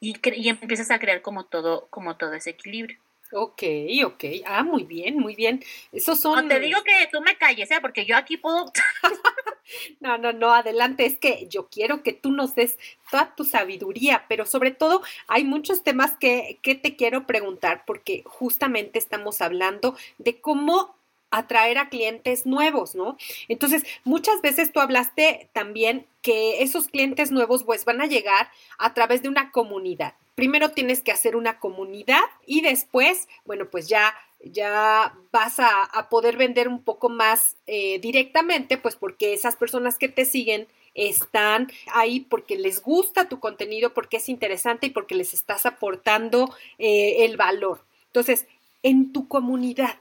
[0.00, 2.98] Y, y, empiezas a crear como todo, como todo ese equilibrio.
[3.32, 3.62] Ok,
[4.04, 4.24] ok.
[4.44, 5.62] Ah, muy bien, muy bien.
[5.92, 6.42] Esos son.
[6.42, 7.78] No te digo que tú me calles, ¿eh?
[7.80, 8.72] porque yo aquí puedo.
[10.00, 11.06] no, no, no, adelante.
[11.06, 12.78] Es que yo quiero que tú nos des
[13.10, 18.22] toda tu sabiduría, pero sobre todo hay muchos temas que, que te quiero preguntar, porque
[18.24, 20.95] justamente estamos hablando de cómo
[21.30, 23.16] atraer a clientes nuevos, ¿no?
[23.48, 28.94] Entonces, muchas veces tú hablaste también que esos clientes nuevos pues van a llegar a
[28.94, 30.14] través de una comunidad.
[30.34, 36.36] Primero tienes que hacer una comunidad y después, bueno, pues ya ya vas a, poder
[36.36, 42.20] vender un poco más eh, directamente, pues porque esas personas que te siguen están ahí
[42.20, 47.36] porque les gusta tu contenido, porque es interesante y porque les estás aportando eh, el
[47.36, 47.80] valor.
[48.06, 48.46] Entonces,
[48.82, 49.96] en tu comunidad,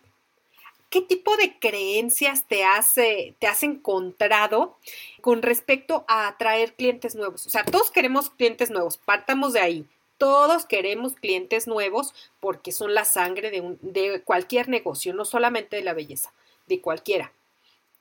[0.96, 4.78] ¿qué tipo de creencias te has, te has encontrado
[5.20, 7.46] con respecto a atraer clientes nuevos?
[7.46, 9.86] O sea, todos queremos clientes nuevos, partamos de ahí.
[10.18, 15.82] Todos queremos clientes nuevos porque son la sangre de, de cualquier negocio, no solamente de
[15.82, 16.32] la belleza,
[16.66, 17.34] de cualquiera.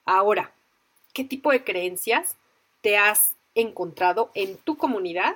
[0.05, 0.53] Ahora,
[1.13, 2.37] ¿qué tipo de creencias
[2.81, 5.35] te has encontrado en tu comunidad?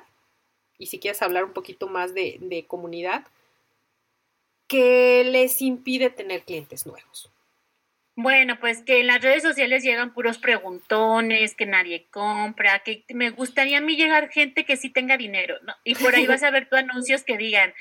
[0.78, 3.26] Y si quieres hablar un poquito más de, de comunidad,
[4.68, 7.32] que les impide tener clientes nuevos.
[8.20, 13.30] Bueno, pues que en las redes sociales llegan puros preguntones, que nadie compra, que me
[13.30, 15.72] gustaría a mí llegar gente que sí tenga dinero, ¿no?
[15.84, 17.72] Y por ahí vas a ver tu anuncios que digan,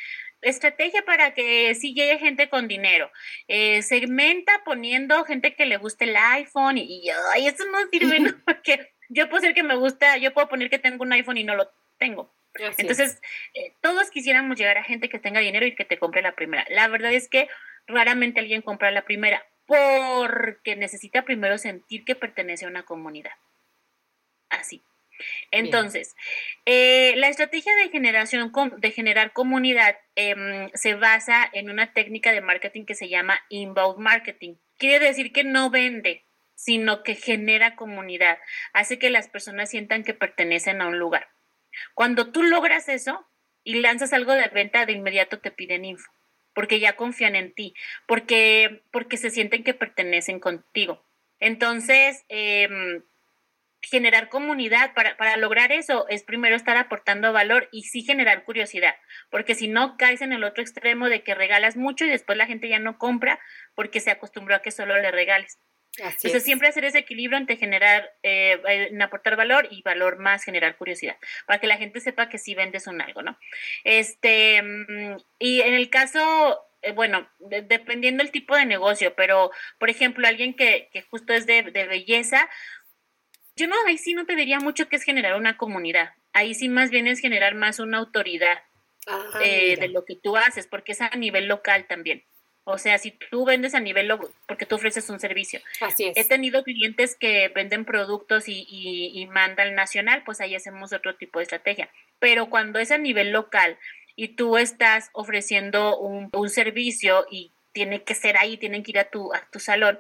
[0.44, 3.12] estrategia para que sí llegue gente con dinero.
[3.48, 8.20] Eh, segmenta poniendo gente que le guste el iPhone y, y ay, eso no sirve,
[8.20, 8.30] ¿no?
[8.46, 11.46] Porque yo puedo ser que me gusta, yo puedo poner que tengo un iPhone y
[11.46, 12.32] no lo tengo.
[12.78, 13.24] Entonces,
[13.56, 16.64] eh, todos quisiéramos llegar a gente que tenga dinero y que te compre la primera.
[16.70, 17.50] La verdad es que
[17.88, 23.34] raramente alguien compra la primera porque necesita primero sentir que pertenece a una comunidad.
[24.50, 24.82] Así.
[25.52, 26.16] Entonces,
[26.66, 32.42] eh, la estrategia de generación de generar comunidad em, se basa en una técnica de
[32.42, 34.56] marketing que se llama inbound marketing.
[34.78, 36.24] Quiere decir que no vende,
[36.56, 38.38] sino que genera comunidad,
[38.74, 41.28] hace que las personas sientan que pertenecen a un lugar.
[41.94, 43.28] Cuando tú logras eso
[43.64, 46.12] y lanzas algo de venta, de inmediato te piden info
[46.58, 47.76] porque ya confían en ti,
[48.08, 51.06] porque, porque se sienten que pertenecen contigo.
[51.40, 53.04] Entonces, em,
[53.80, 58.96] generar comunidad, para, para, lograr eso, es primero estar aportando valor y sí generar curiosidad,
[59.30, 62.48] porque si no caes en el otro extremo de que regalas mucho y después la
[62.48, 63.40] gente ya no compra
[63.76, 65.60] porque se acostumbró a que solo le regales.
[65.98, 70.78] Entonces, siempre hacer ese equilibrio entre generar, eh, en aportar valor y valor más generar
[70.78, 73.38] curiosidad, para que la gente sepa que sí vendes un algo, ¿no?
[73.84, 79.90] Este, mm, y en el caso, eh, bueno, dependiendo del tipo de negocio, pero, por
[79.90, 82.48] ejemplo, alguien que, que justo es de, de belleza,
[83.56, 86.70] yo no, ahí sí no te diría mucho que es generar una comunidad, ahí sí
[86.70, 88.62] más bien es generar más una autoridad
[89.08, 92.24] ah, eh, de lo que tú haces, porque es a nivel local también.
[92.70, 94.12] O sea, si tú vendes a nivel,
[94.46, 95.62] porque tú ofreces un servicio.
[95.80, 96.18] Así es.
[96.18, 101.40] He tenido clientes que venden productos y, y, mandan nacional, pues ahí hacemos otro tipo
[101.40, 101.90] de estrategia.
[102.20, 103.78] Pero cuando es a nivel local
[104.18, 109.10] y tú estás ofreciendo un, servicio y tiene que ser ahí, tienen que ir a
[109.10, 109.98] tu, a tu salón,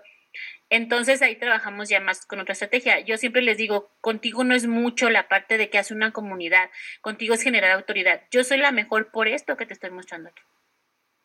[0.69, 2.99] entonces ahí trabajamos ya más con otra estrategia.
[2.99, 6.69] Yo siempre les digo, contigo no es mucho la parte de que hace una comunidad,
[6.99, 8.23] contigo es generar autoridad.
[8.29, 10.41] Yo soy la mejor por esto que te estoy mostrando aquí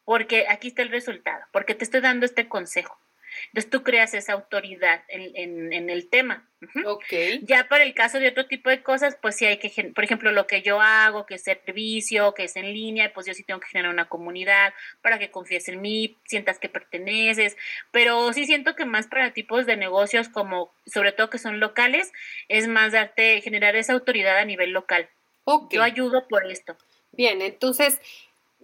[0.04, 2.98] porque aquí está el resultado, porque te estoy dando este consejo.
[3.46, 6.48] Entonces tú creas esa autoridad en, en, el tema.
[6.84, 7.40] okay.
[7.42, 10.32] Ya para el caso de otro tipo de cosas, pues sí hay que, por ejemplo,
[10.32, 13.60] lo que yo hago, que es servicio, que es en línea, pues yo sí tengo
[13.60, 17.56] que generar una comunidad para que confíes en mí, sientas que perteneces,
[17.90, 22.12] pero sí siento que más para tipos de negocios como, sobre todo que son locales,
[22.48, 25.08] es más darte, generar esa autoridad a nivel local.
[25.44, 25.76] Okay.
[25.76, 26.76] Yo ayudo por esto.
[27.12, 28.00] Bien, entonces,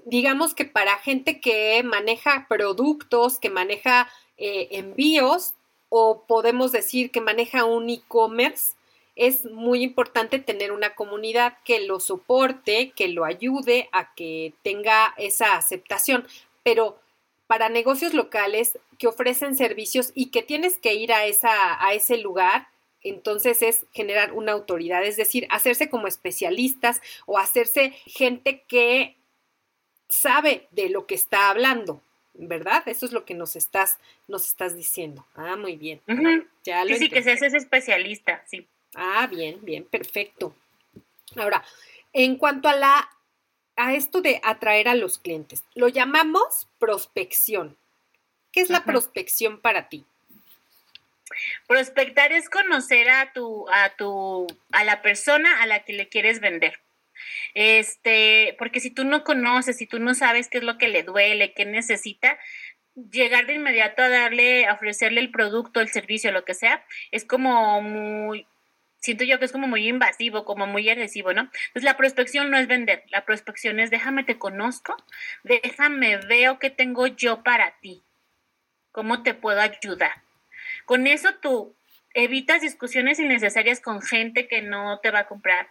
[0.04, 5.54] digamos que para gente que maneja productos, que maneja eh, envíos
[5.88, 8.72] o podemos decir que maneja un e-commerce,
[9.16, 15.12] es muy importante tener una comunidad que lo soporte, que lo ayude a que tenga
[15.16, 16.26] esa aceptación.
[16.62, 17.00] Pero
[17.48, 22.18] para negocios locales que ofrecen servicios y que tienes que ir a, esa, a ese
[22.18, 22.68] lugar,
[23.02, 29.16] entonces es generar una autoridad, es decir, hacerse como especialistas o hacerse gente que
[30.08, 32.02] sabe de lo que está hablando,
[32.34, 32.82] ¿verdad?
[32.86, 35.26] Eso es lo que nos estás, nos estás diciendo.
[35.34, 36.00] Ah, muy bien.
[36.64, 38.66] ya lo sí, sí, que seas ese especialista, sí.
[38.94, 40.54] Ah, bien, bien, perfecto.
[41.36, 41.62] Ahora,
[42.12, 43.10] en cuanto a la
[43.76, 47.76] a esto de atraer a los clientes, lo llamamos prospección.
[48.50, 50.04] ¿Qué es la prospección para ti?
[51.68, 56.40] Prospectar es conocer a tu, a tu, a la persona a la que le quieres
[56.40, 56.80] vender.
[57.54, 61.02] Este, porque si tú no conoces, si tú no sabes qué es lo que le
[61.02, 62.38] duele, qué necesita,
[63.10, 67.24] llegar de inmediato a darle, a ofrecerle el producto, el servicio, lo que sea, es
[67.24, 68.46] como muy,
[68.98, 71.42] siento yo que es como muy invasivo, como muy agresivo, ¿no?
[71.42, 74.96] Entonces la prospección no es vender, la prospección es déjame te conozco,
[75.44, 78.02] déjame veo qué tengo yo para ti,
[78.90, 80.22] cómo te puedo ayudar.
[80.84, 81.76] Con eso tú
[82.14, 85.68] evitas discusiones innecesarias con gente que no te va a comprar,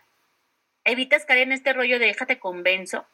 [0.88, 3.06] evitas caer en este rollo de déjate convenzo,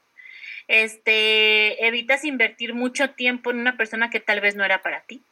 [0.67, 5.23] este, evitas invertir mucho tiempo en una persona que tal vez no era para ti.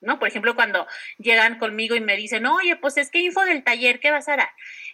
[0.00, 0.20] ¿No?
[0.20, 0.86] Por ejemplo, cuando
[1.18, 4.36] llegan conmigo y me dicen, oye, pues es que info del taller, ¿qué vas a
[4.36, 4.50] dar?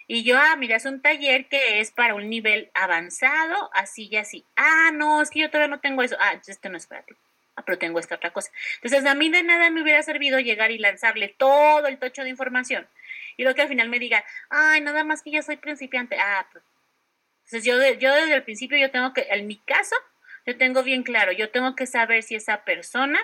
[0.06, 4.16] Y yo, ah, mira, es un taller que es para un nivel avanzado, así y
[4.16, 4.46] así.
[4.56, 6.16] Ah, no, es que yo todavía no tengo eso.
[6.20, 7.14] Ah, entonces este no es para ti.
[7.56, 8.50] Ah, pero tengo esta otra cosa.
[8.76, 12.30] Entonces, a mí de nada me hubiera servido llegar y lanzarle todo el tocho de
[12.30, 12.88] información
[13.36, 16.16] y luego que al final me diga, ay, nada más que yo soy principiante.
[16.18, 16.64] Ah, pues.
[17.46, 19.96] Entonces yo, yo desde el principio yo tengo que, en mi caso,
[20.46, 23.18] yo tengo bien claro, yo tengo que saber si esa persona,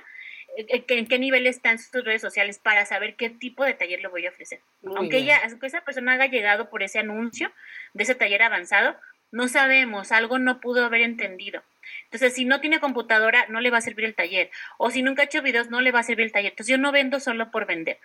[0.56, 3.74] eh, eh, en qué nivel está en sus redes sociales para saber qué tipo de
[3.74, 4.60] taller le voy a ofrecer.
[4.96, 7.52] aunque ella, aunque esa persona haya llegado por ese anuncio
[7.94, 8.96] de ese taller avanzado,
[9.32, 11.62] no sabemos, algo no pudo haber entendido.
[12.04, 14.50] Entonces, si no tiene computadora, no le va a servir el taller.
[14.78, 16.50] O si nunca ha hecho videos, no le va a servir el taller.
[16.50, 17.98] Entonces, yo no vendo solo por vender.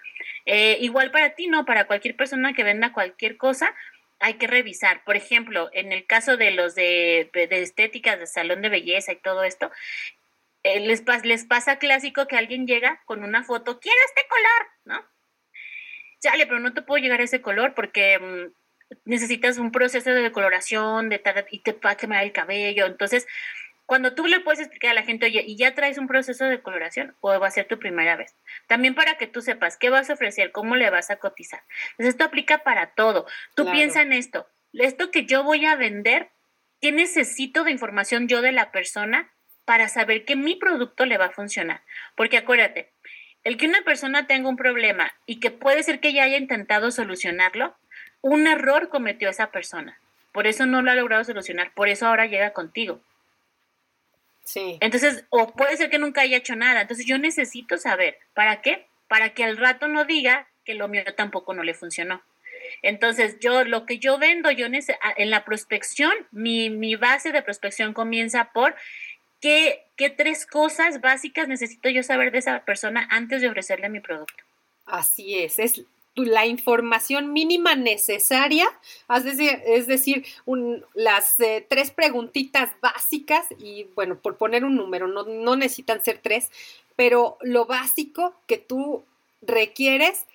[0.46, 3.74] Eh, igual para ti, no, para cualquier persona que venda cualquier cosa,
[4.20, 5.04] hay que revisar.
[5.04, 9.44] Por ejemplo, en el caso de los de, estéticas, de salón de belleza y todo
[9.44, 9.72] esto,
[10.64, 15.06] eh, les, les pasa clásico que alguien llega con una foto, quiero este color, ¿no?
[16.22, 18.54] Chale, pero no te puedo llegar a ese color porque mm,
[19.06, 21.22] necesitas un proceso de decoloración de
[21.52, 22.86] y te va a quemar el cabello.
[22.86, 23.28] Entonces,
[23.86, 26.62] cuando tú le puedes explicar a la gente, oye, ¿y ya traes un proceso de
[26.62, 28.36] coloración o va a ser tu primera vez?
[28.68, 31.62] También para que tú sepas qué vas a ofrecer, cómo le vas a cotizar.
[31.92, 33.28] Entonces, esto aplica para todo.
[33.54, 34.48] Tú piensa en esto.
[34.74, 36.30] Esto que yo voy a vender,
[36.82, 39.32] ¿qué necesito de información yo de la persona
[39.66, 41.82] para saber que mi producto le va a funcionar?
[42.16, 42.92] Porque acuérdate,
[43.44, 46.90] el que una persona tenga un problema y que puede ser que ya haya intentado
[46.90, 47.78] solucionarlo,
[48.26, 50.00] un error cometió esa persona.
[50.32, 53.00] Por eso no lo ha logrado solucionar, por eso ahora llega contigo.
[54.44, 54.80] Sí.
[54.82, 56.82] Entonces, o puede ser que nunca haya hecho nada.
[56.82, 58.88] Entonces, yo necesito saber, ¿para qué?
[59.08, 62.24] Para que al rato no diga que lo mío tampoco no le funcionó.
[62.82, 67.94] Entonces, yo lo que yo vendo, yo en la prospección, mi, mi base de prospección
[67.94, 68.76] comienza por
[69.40, 74.00] qué, qué tres cosas básicas necesito yo saber de esa persona antes de ofrecerle mi
[74.00, 74.44] producto.
[74.88, 75.86] Así es, es
[76.16, 78.68] la información mínima necesaria,
[79.10, 80.26] es decir,
[80.94, 86.20] las eh, tres preguntitas básicas y bueno, por poner un número, no, no necesitan ser
[86.20, 86.52] tres,
[86.96, 89.04] pero lo básico que tú
[89.42, 90.26] requieres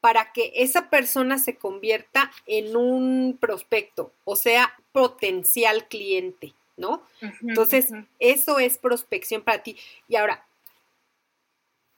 [0.00, 7.02] para que esa persona se convierta en un prospecto, o sea, potencial cliente, ¿no?
[7.42, 9.76] Entonces, eso es prospección para ti.
[10.08, 10.46] Y ahora,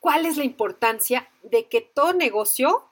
[0.00, 2.88] ¿cuál es la importancia de que todo negocio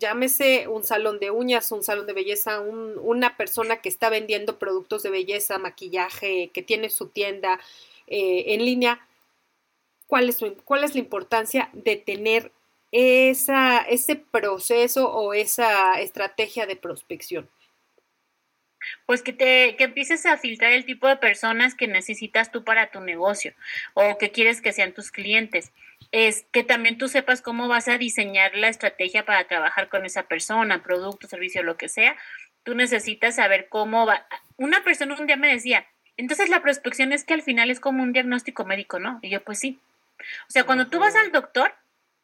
[0.00, 5.04] llámese un salón de uñas, un salón de belleza, una persona que está vendiendo productos
[5.04, 7.60] de belleza, maquillaje, que tiene su tienda
[8.08, 9.06] eh, en línea,
[10.08, 12.50] ¿cuál es, ¿cuál es la importancia de tener
[12.90, 17.48] esa, ese proceso o esa estrategia de prospección?
[19.06, 22.90] Pues que te que empieces a filtrar el tipo de personas que necesitas tú para
[22.90, 23.52] tu negocio
[23.92, 25.70] o que quieres que sean tus clientes.
[26.12, 30.24] Es que también tú sepas cómo vas a diseñar la estrategia para trabajar con esa
[30.24, 32.16] persona, producto, servicio, lo que sea.
[32.64, 34.26] Tú necesitas saber cómo va.
[34.56, 35.86] Una persona un día me decía,
[36.16, 39.18] entonces la prospección es que al final es como un diagnóstico médico, ¿no?
[39.22, 39.78] Y yo, pues sí.
[40.48, 41.72] O sea, cuando tú vas al doctor,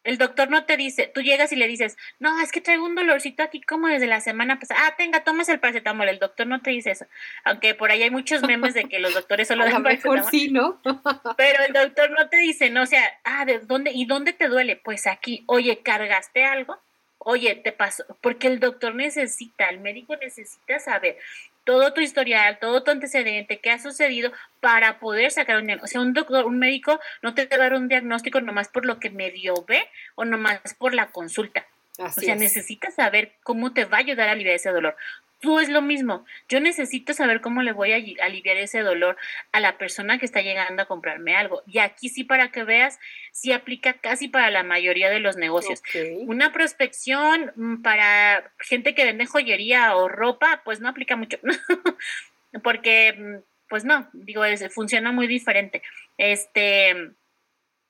[0.07, 2.95] el doctor no te dice, tú llegas y le dices, no, es que traigo un
[2.95, 4.81] dolorcito aquí como desde la semana pasada.
[4.85, 6.09] Ah, tenga, tomas el paracetamol.
[6.09, 7.07] El doctor no te dice eso.
[7.45, 10.81] Aunque por ahí hay muchos memes de que los doctores solo dan mejor sí, ¿no?
[11.37, 13.91] Pero el doctor no te dice, no, o sea, ah, ¿de dónde?
[13.93, 14.77] ¿Y dónde te duele?
[14.77, 15.45] Pues aquí.
[15.47, 16.79] Oye, ¿cargaste algo?
[17.19, 21.19] Oye, te pasó, porque el doctor necesita, el médico necesita saber
[21.67, 25.85] todo tu historial, todo tu antecedente, qué ha sucedido para poder sacar un diagnóstico.
[25.85, 28.87] O sea, un doctor, un médico no te va a dar un diagnóstico nomás por
[28.87, 29.83] lo que medio ve
[30.15, 31.67] o nomás por la consulta.
[31.99, 34.97] o sea, necesitas saber cómo te va a ayudar a aliviar ese dolor
[35.41, 36.25] tú es lo mismo.
[36.49, 39.17] Yo necesito saber cómo le voy a aliviar ese dolor
[39.53, 41.63] a la persona que está llegando a comprarme algo.
[41.67, 42.99] Y aquí sí, para que veas,
[43.33, 45.83] sí aplica casi para la mayoría de los negocios.
[46.27, 51.39] Una prospección mm, para gente que vende joyería o ropa, pues no aplica mucho.
[52.63, 53.37] Porque, mm,
[53.69, 55.83] pues no, digo, funciona muy diferente.
[56.17, 57.15] Este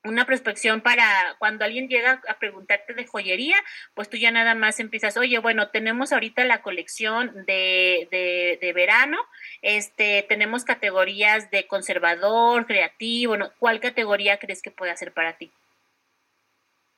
[0.03, 3.57] una prospección para cuando alguien llega a preguntarte de joyería,
[3.93, 8.73] pues tú ya nada más empiezas, oye, bueno, tenemos ahorita la colección de, de, de
[8.73, 9.17] verano,
[9.61, 13.51] este, tenemos categorías de conservador, creativo, ¿no?
[13.59, 15.51] ¿cuál categoría crees que puede hacer para ti?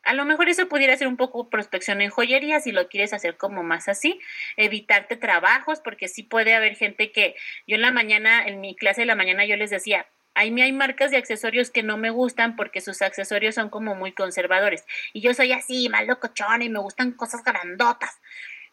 [0.04, 3.38] A lo mejor eso pudiera ser un poco prospección en joyería si lo quieres hacer
[3.38, 4.20] como más así,
[4.56, 7.36] evitarte trabajos, porque sí puede haber gente que
[7.68, 10.71] yo en la mañana, en mi clase de la mañana yo les decía, Ahí hay
[10.71, 14.86] marcas de accesorios que no me gustan porque sus accesorios son como muy conservadores.
[15.13, 18.19] Y yo soy así, mal locochona y me gustan cosas grandotas.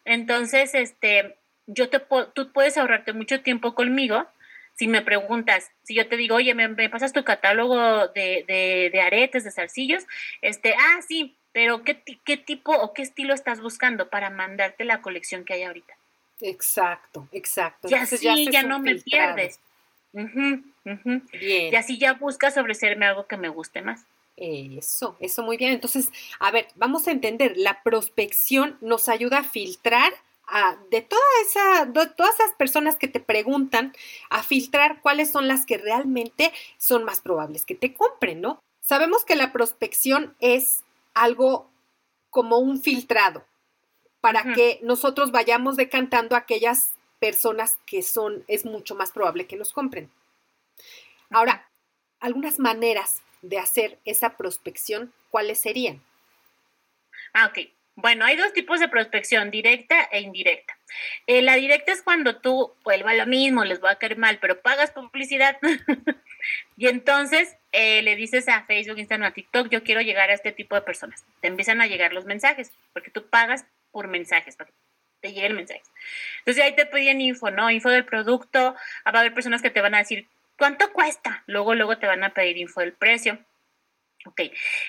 [0.05, 1.37] Entonces, este,
[1.67, 2.01] yo te
[2.35, 4.27] tú puedes ahorrarte mucho tiempo conmigo
[4.77, 9.01] si me preguntas, si yo te digo, oye, me, pasas tu catálogo de, de, de,
[9.01, 10.05] aretes, de zarcillos,
[10.43, 15.01] este, ah, sí, pero ¿qué, ¿qué tipo o qué estilo estás buscando para mandarte la
[15.01, 15.95] colección que hay ahorita?
[16.43, 17.89] Exacto, exacto.
[17.89, 19.59] Ya sí, ya, no me pierdes.
[21.33, 24.07] Y así ya buscas ofrecerme algo que me guste más.
[24.37, 25.73] Eso, eso muy bien.
[25.73, 30.13] Entonces, a ver, vamos a entender, la prospección nos ayuda a filtrar
[30.47, 33.93] a, de, toda esa, de todas esas personas que te preguntan,
[34.31, 38.61] a filtrar cuáles son las que realmente son más probables que te compren, ¿no?
[38.81, 41.69] Sabemos que la prospección es algo
[42.31, 43.45] como un filtrado
[44.21, 46.96] para que nosotros vayamos decantando aquellas
[47.27, 50.09] personas que son, es mucho más probable que nos compren.
[51.31, 51.69] Ahora,
[52.21, 56.01] algunas maneras de hacer esa prospección, ¿cuáles serían?
[57.35, 57.69] Ah, ok.
[57.97, 60.79] Bueno, hay dos tipos de prospección, directa e indirecta.
[61.27, 64.61] Eh, la directa es cuando tú, vuelva lo mismo, les voy a caer mal, pero
[64.61, 65.59] pagas publicidad.
[66.77, 70.53] y entonces eh, le dices a Facebook, Instagram, a TikTok, yo quiero llegar a este
[70.53, 71.25] tipo de personas.
[71.41, 74.57] Te empiezan a llegar los mensajes, porque tú pagas por mensajes,
[75.27, 75.83] te llegue el mensaje.
[76.39, 77.71] Entonces ahí te piden info, ¿no?
[77.71, 78.75] Info del producto.
[79.07, 81.43] Va a haber personas que te van a decir, ¿Cuánto cuesta?
[81.47, 83.39] Luego, luego te van a pedir info del precio.
[84.25, 84.41] Ok,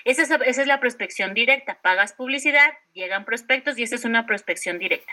[0.04, 1.78] esa es, esa es la prospección directa.
[1.80, 5.12] Pagas publicidad, llegan prospectos y esa es una prospección directa.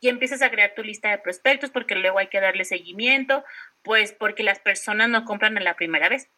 [0.00, 3.42] Y empiezas a crear tu lista de prospectos porque luego hay que darle seguimiento,
[3.82, 6.28] pues porque las personas no compran a la primera vez.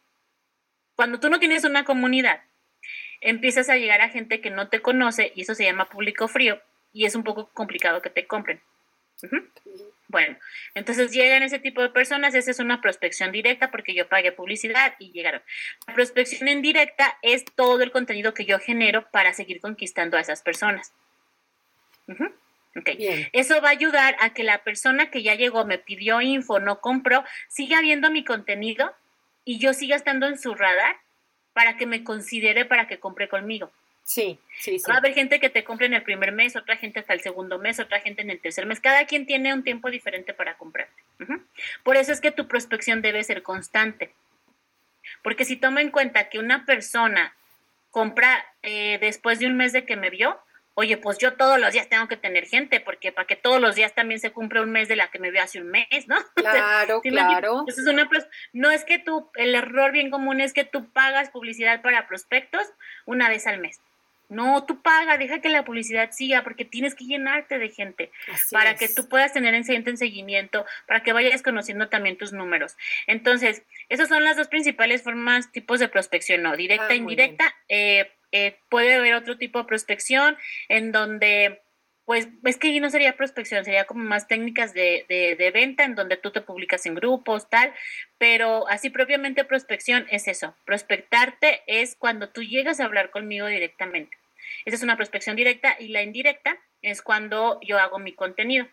[0.95, 2.43] Cuando tú no tienes una comunidad,
[3.21, 6.63] empiezas a llegar a gente que no te conoce y eso se llama público frío
[6.97, 8.59] y es un poco complicado que te compren.
[10.09, 10.39] Bueno,
[10.75, 14.95] entonces llegan ese tipo de personas, esa es una prospección directa porque yo pagué publicidad
[14.99, 15.43] y llegaron.
[15.87, 20.41] La prospección indirecta es todo el contenido que yo genero para seguir conquistando a esas
[20.41, 20.95] personas.
[23.33, 26.81] Eso va a ayudar a que la persona que ya llegó, me pidió info, no
[26.81, 28.95] compró, siga viendo mi contenido
[29.45, 30.97] y yo siga estando en su radar
[31.53, 33.71] para que me considere para que compre conmigo.
[34.07, 34.85] Sí, sí, sí.
[34.89, 37.21] Va a haber gente que te compre en el primer mes, otra gente hasta el
[37.21, 38.79] segundo mes, otra gente en el tercer mes.
[38.79, 41.03] Cada quien tiene un tiempo diferente para comprarte.
[41.83, 44.13] Por eso es que tu prospección debe ser constante.
[45.25, 47.35] Porque si toma en cuenta que una persona
[47.91, 50.39] compra eh, después de un mes de que me vio,
[50.75, 53.75] oye, pues yo todos los días tengo que tener gente, porque para que todos los
[53.75, 56.17] días también se cumpla un mes de la que me vio hace un mes, ¿no?
[56.37, 57.65] Claro, claro.
[57.67, 58.09] es una,
[58.53, 62.63] no es que tú, el error bien común es que tú pagas publicidad para prospectos
[63.05, 63.81] una vez al mes.
[64.29, 68.11] No, tú paga, deja que la publicidad siga, porque tienes que llenarte de gente
[68.51, 72.77] para que tú puedas tener en en seguimiento, para que vayas conociendo también tus números.
[73.07, 76.57] Entonces, esas son las dos principales formas, tipos de prospección, ¿no?
[76.57, 77.55] Directa, e indirecta.
[77.69, 80.37] Eh, eh, puede haber otro tipo de prospección
[80.69, 81.63] en donde
[82.07, 86.17] pues es que no sería prospección, sería como más técnicas de, de, venta en donde
[86.17, 87.75] tú te publicas en grupos, tal,
[88.17, 94.17] pero así propiamente prospección es eso, prospectarte es cuando tú llegas a hablar conmigo directamente.
[94.65, 98.67] Esa es una prospección directa y la indirecta es cuando yo hago mi contenido.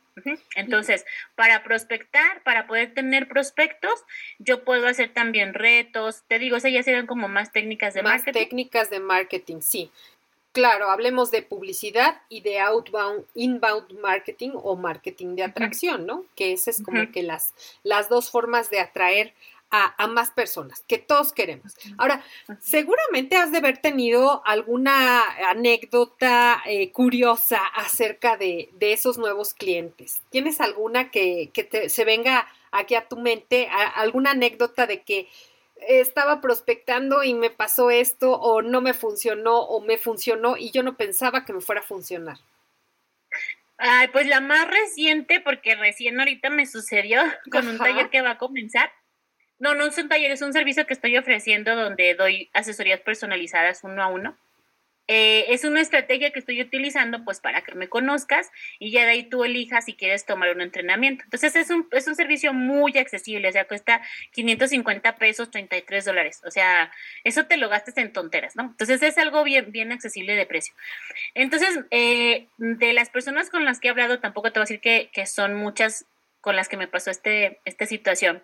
[0.56, 1.04] Entonces,
[1.36, 4.04] para prospectar, para poder tener prospectos,
[4.38, 6.24] yo puedo hacer también retos.
[6.28, 8.40] Te digo, esas ya serían como más técnicas de marketing.
[8.40, 9.92] Más técnicas de marketing, sí.
[10.54, 16.26] Claro, hablemos de publicidad y de outbound, inbound marketing o marketing de atracción, ¿no?
[16.36, 19.34] Que esa es como que las, las dos formas de atraer
[19.72, 21.74] a, más personas, que todos queremos.
[21.98, 22.24] Ahora,
[22.60, 30.22] seguramente has de haber tenido alguna anécdota eh, curiosa acerca de, de, esos nuevos clientes.
[30.30, 35.28] ¿Tienes alguna que, que te, se venga aquí a tu mente, alguna anécdota de que
[35.88, 40.84] estaba prospectando y me pasó esto o no me funcionó o me funcionó y yo
[40.84, 42.38] no pensaba que me fuera a funcionar?
[43.78, 47.22] Ay, pues la más reciente, porque recién ahorita me sucedió
[47.52, 48.92] con un taller que va a comenzar.
[49.60, 53.84] No, no es un taller, es un servicio que estoy ofreciendo donde doy asesorías personalizadas
[53.84, 54.38] uno a uno.
[55.08, 58.50] Eh, es una estrategia que estoy utilizando pues para que me conozcas
[58.80, 61.24] y ya de ahí tú elijas si quieres tomar un entrenamiento.
[61.26, 64.02] Entonces es un, es un servicio muy accesible, o sea, cuesta
[64.32, 66.42] 550 pesos, 33 dólares.
[66.46, 66.92] O sea,
[67.24, 68.64] eso te lo gastes en tonteras, ¿no?
[68.64, 70.74] Entonces es algo bien, bien accesible de precio.
[71.34, 74.80] Entonces, eh, de las personas con las que he hablado, tampoco te voy a decir
[74.80, 76.06] que, que son muchas
[76.40, 78.44] con las que me pasó este, esta situación,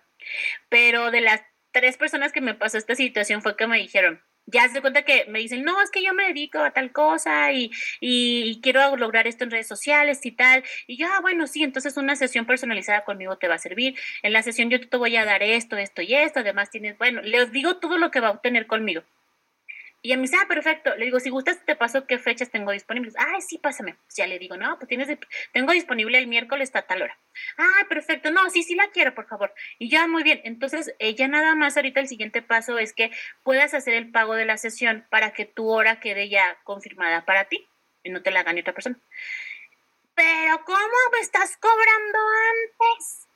[0.68, 4.68] pero de las tres personas que me pasó esta situación fue que me dijeron, ya
[4.68, 7.70] se cuenta que me dicen, no, es que yo me dedico a tal cosa y,
[8.00, 10.64] y, quiero lograr esto en redes sociales y tal.
[10.86, 13.96] Y yo, ah, bueno, sí, entonces una sesión personalizada conmigo te va a servir.
[14.22, 16.40] En la sesión yo te voy a dar esto, esto y esto.
[16.40, 19.02] Además tienes, bueno, les digo todo lo que va a obtener conmigo.
[20.02, 20.94] Y a mí dice, ah, perfecto.
[20.96, 23.14] Le digo, si gustas, te paso qué fechas tengo disponibles.
[23.18, 23.96] Ay, sí, pásame.
[24.06, 25.08] Pues ya le digo, no, pues tienes,
[25.52, 27.18] tengo disponible el miércoles a tal hora.
[27.58, 28.30] Ah, perfecto.
[28.30, 29.52] No, sí, sí la quiero, por favor.
[29.78, 30.40] Y ya, muy bien.
[30.44, 33.10] Entonces, ella nada más ahorita el siguiente paso es que
[33.42, 37.44] puedas hacer el pago de la sesión para que tu hora quede ya confirmada para
[37.44, 37.66] ti
[38.02, 38.98] y no te la gane otra persona.
[40.14, 42.18] Pero, ¿cómo me estás cobrando
[42.88, 43.28] antes?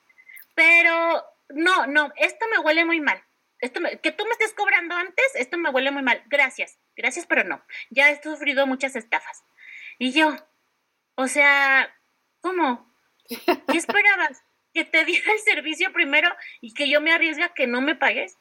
[0.55, 3.23] Pero, no, no, esto me huele muy mal
[3.65, 6.23] esto que tú me estés cobrando antes, esto me huele muy mal.
[6.27, 7.65] Gracias, gracias, pero no.
[7.91, 9.43] Ya he sufrido muchas estafas.
[9.99, 10.37] Y yo,
[11.15, 11.95] o sea,
[12.41, 12.93] ¿cómo?
[13.29, 14.43] ¿Qué esperabas?
[14.73, 16.29] ¿Que te diera el servicio primero
[16.61, 18.37] y que yo me arriesgue a que no me pagues?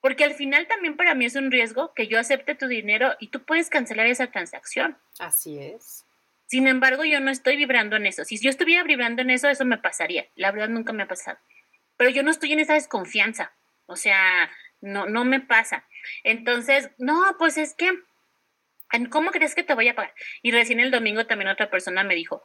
[0.00, 3.28] Porque al final también para mí es un riesgo que yo acepte tu dinero y
[3.28, 4.96] tú puedes cancelar esa transacción.
[5.18, 6.06] Así es.
[6.46, 8.24] Sin embargo, yo no estoy vibrando en eso.
[8.24, 10.28] Si yo estuviera vibrando en eso, eso me pasaría.
[10.36, 11.38] La verdad nunca me ha pasado.
[11.96, 13.52] Pero yo no estoy en esa desconfianza.
[13.86, 15.84] O sea, no, no me pasa.
[16.24, 17.90] Entonces, no, pues es que,
[19.10, 20.14] ¿cómo crees que te voy a pagar?
[20.42, 22.44] Y recién el domingo también otra persona me dijo,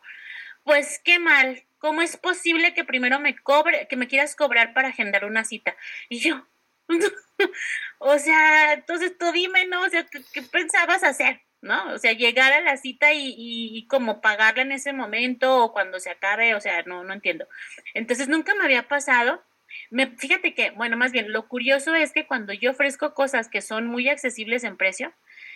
[0.64, 4.90] pues qué mal, ¿cómo es posible que primero me cobre, que me quieras cobrar para
[4.90, 5.76] agendar una cita?
[6.10, 6.46] Y yo,
[8.00, 9.82] o sea, entonces tú dime, ¿no?
[9.82, 11.42] O sea, ¿qué, pensabas hacer?
[11.62, 11.94] ¿No?
[11.94, 15.74] O sea, llegar a la cita y, y, y, como pagarla en ese momento o
[15.74, 17.48] cuando se acabe, o sea, no, no entiendo.
[17.94, 19.44] Entonces nunca me había pasado
[19.90, 23.62] me, fíjate que, bueno, más bien, lo curioso es que cuando yo ofrezco cosas que
[23.62, 25.14] son muy accesibles en precio,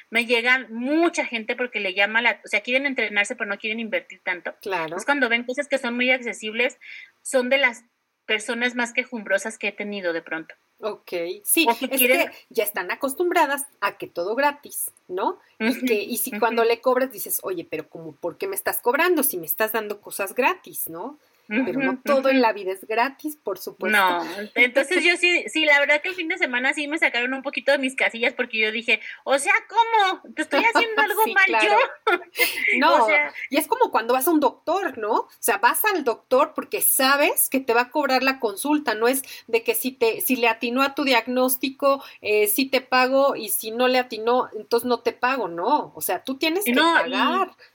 [0.10, 3.80] me llegan mucha gente porque le llama la, o sea, quieren entrenarse pero no quieren
[3.80, 4.54] invertir tanto.
[4.62, 4.98] Claro.
[4.98, 6.78] Es cuando ven cosas que son muy accesibles,
[7.22, 7.84] son de las
[8.26, 10.56] personas más quejumbrosas que he tenido de pronto.
[10.80, 11.12] Ok,
[11.44, 15.40] sí, es que ya están acostumbradas a que todo gratis, ¿no?
[15.58, 18.82] Y que, y si cuando le cobras dices, oye, pero como, ¿por qué me estás
[18.82, 21.18] cobrando si me estás dando cosas gratis, ¿no?
[21.48, 23.98] Pero no todo en la vida es gratis, por supuesto.
[23.98, 24.24] No,
[24.56, 27.42] entonces yo sí, sí, la verdad que el fin de semana sí me sacaron un
[27.42, 30.34] poquito de mis casillas porque yo dije, o sea, ¿cómo?
[30.34, 31.78] ¿Te estoy haciendo algo mal yo?
[32.80, 33.08] no,
[33.50, 35.12] y es como cuando vas a un doctor, ¿no?
[35.12, 39.08] O sea, vas al doctor porque sabes que te va a cobrar la consulta, no
[39.08, 43.36] es de que si te, si le atinó a tu diagnóstico, eh, sí te pago
[43.36, 46.74] y si no le atinó, entonces no te pago, no, o sea, tú tienes que
[46.74, 47.52] pagar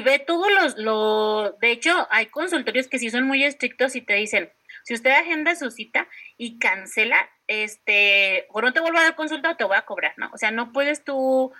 [0.00, 4.14] ve todos los, lo, de hecho, hay consultorios que sí son muy estrictos y te
[4.14, 4.50] dicen,
[4.82, 9.50] si usted agenda su cita y cancela, este, o no te vuelvo a dar consulta
[9.50, 10.30] o te voy a cobrar, ¿no?
[10.32, 11.52] O sea, no puedes tú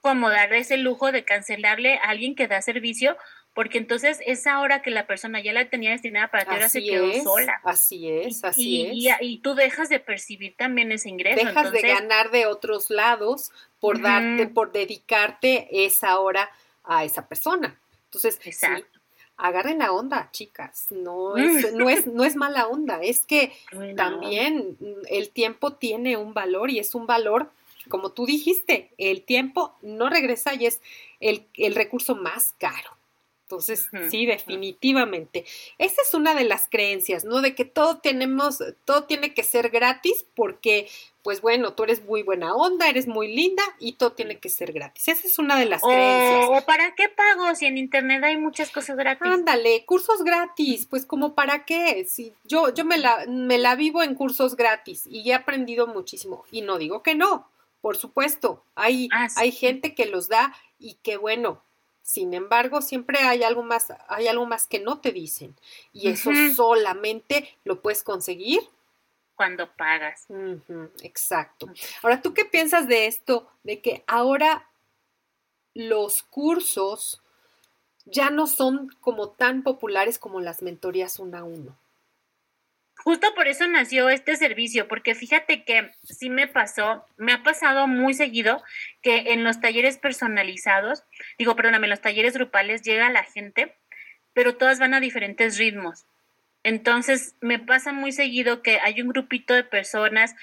[0.00, 3.16] como dar ese lujo de cancelarle a alguien que da servicio,
[3.54, 6.82] porque entonces esa hora que la persona ya la tenía destinada para ti, ahora se
[6.82, 7.58] quedó sola.
[7.64, 9.16] Así es, así y, es.
[9.20, 11.42] Y, tú dejas de percibir también ese ingreso.
[11.42, 13.50] Dejas de ganar de otros lados
[13.80, 16.50] por darte, por dedicarte esa hora
[16.84, 17.78] a esa persona.
[18.06, 18.40] Entonces,
[19.36, 20.86] agarren la onda, chicas.
[20.90, 23.52] No es, no es, no es mala onda, es que
[23.96, 24.76] también
[25.08, 27.50] el tiempo tiene un valor y es un valor,
[27.88, 30.80] como tú dijiste, el tiempo no regresa y es
[31.20, 32.96] el, el recurso más caro.
[33.44, 35.44] Entonces, sí, definitivamente.
[35.76, 37.42] Esa es una de las creencias, ¿no?
[37.42, 40.88] De que todo tenemos, todo tiene que ser gratis porque,
[41.24, 44.74] pues bueno, tú eres muy buena onda, eres muy linda y todo tiene que ser
[44.74, 45.08] gratis.
[45.08, 46.50] Esa es una de las creencias.
[46.50, 49.26] ¿O para qué pago si en internet hay muchas cosas gratis?
[49.26, 52.04] Ándale, cursos gratis, pues como para qué.
[52.04, 56.44] Si yo, yo me la, me la vivo en cursos gratis y he aprendido muchísimo.
[56.50, 57.48] Y no digo que no,
[57.80, 58.62] por supuesto.
[58.74, 61.62] Hay, ah, hay gente que los da y que bueno,
[62.02, 65.56] sin embargo, siempre hay algo más, hay algo más que no te dicen.
[65.94, 68.60] Y eso solamente lo puedes conseguir
[69.34, 70.26] cuando pagas.
[71.02, 71.68] exacto.
[72.02, 73.50] Ahora, ¿tú qué piensas de esto?
[73.62, 74.68] De que ahora
[75.74, 77.20] los cursos
[78.06, 81.78] ya no son como tan populares como las mentorías uno a uno.
[82.96, 87.86] Justo por eso nació este servicio, porque fíjate que sí me pasó, me ha pasado
[87.86, 88.62] muy seguido
[89.02, 91.02] que en los talleres personalizados,
[91.36, 93.76] digo, perdóname, en los talleres grupales llega la gente,
[94.32, 96.06] pero todas van a diferentes ritmos.
[96.64, 100.34] Entonces, me pasa muy seguido que hay un grupito de personas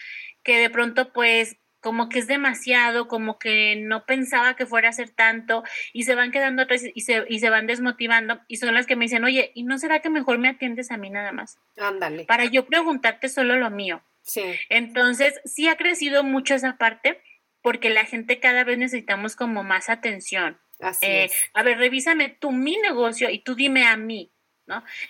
[0.44, 4.94] que de pronto pues como que es demasiado, como que no pensaba que fuera a
[4.94, 5.64] ser tanto
[5.94, 8.96] y se van quedando atrás y se, y se van desmotivando y son las que
[8.96, 11.60] me dicen, oye, ¿y no será que mejor me atiendes a mí nada más?
[11.78, 12.26] Ándale.
[12.26, 14.04] Para yo preguntarte solo lo mío.
[14.22, 14.44] Sí.
[14.70, 17.22] Entonces, sí ha crecido mucho esa parte
[17.64, 20.60] porque la gente cada vez necesitamos como más atención.
[20.80, 21.34] Así eh, es.
[21.54, 24.31] A ver, revísame tú mi negocio y tú dime a mí.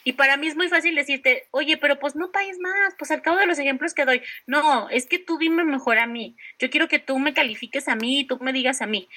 [0.04, 3.22] Y para mí es muy fácil decirte, oye, pero pues no pagues más, pues al
[3.22, 6.70] cabo de los ejemplos que doy, no, es que tú dime mejor a mí, yo
[6.70, 9.08] quiero que tú me califiques a mí, tú me digas a mí.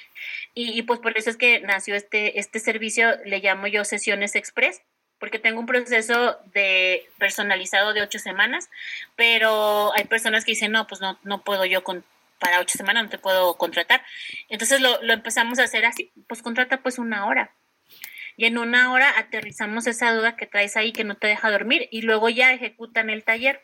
[0.53, 4.81] Y, pues por eso es que nació este, este servicio, le llamo yo sesiones express,
[5.19, 8.69] porque tengo un proceso de personalizado de ocho semanas,
[9.15, 12.03] pero hay personas que dicen, no, pues no, no puedo yo con,
[12.39, 14.03] para ocho semanas, no te puedo contratar.
[14.49, 17.51] Entonces lo, lo empezamos a hacer así, pues contrata pues una hora
[18.37, 21.87] y en una hora aterrizamos esa duda que traes ahí que no te deja dormir
[21.91, 23.61] y luego ya ejecutan el taller.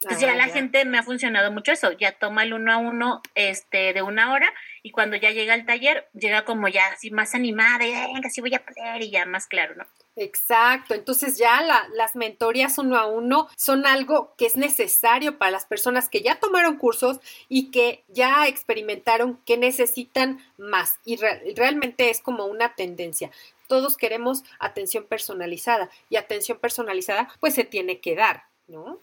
[0.00, 2.76] Entonces ya ah, la gente me ha funcionado mucho eso, ya toma el uno a
[2.76, 7.10] uno este, de una hora y cuando ya llega al taller, llega como ya así
[7.10, 9.86] más animada y venga, sí voy a poder y ya más claro, ¿no?
[10.18, 11.62] Exacto, entonces ya
[11.94, 16.36] las mentorías uno a uno son algo que es necesario para las personas que ya
[16.36, 17.18] tomaron cursos
[17.48, 21.16] y que ya experimentaron que necesitan más y
[21.54, 23.30] realmente es como una tendencia
[23.66, 28.44] todos queremos atención personalizada y atención personalizada pues se tiene que dar.
[28.68, 29.00] ¿no?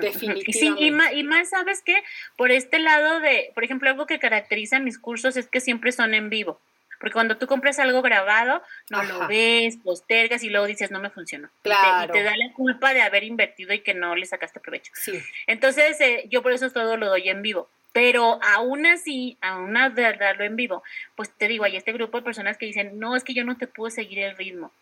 [0.00, 0.52] Definitivamente.
[0.52, 2.02] Sí, y más, y más, ¿sabes qué?
[2.36, 6.12] Por este lado de, por ejemplo, algo que caracteriza mis cursos es que siempre son
[6.12, 6.60] en vivo.
[6.98, 11.10] Porque cuando tú compras algo grabado, no lo ves, postergas y luego dices, no me
[11.10, 11.48] funcionó.
[11.62, 12.12] Claro.
[12.12, 14.92] Y, te, da la culpa de haber invertido y que no le sacaste provecho.
[14.94, 15.22] Sí.
[15.46, 17.70] Entonces, eh, yo por eso todo lo doy en vivo.
[17.92, 20.82] Pero aún así, aún de darlo en vivo,
[21.16, 23.56] pues te digo, hay este grupo de personas que dicen, no, es que yo no
[23.56, 24.72] te puedo seguir el ritmo.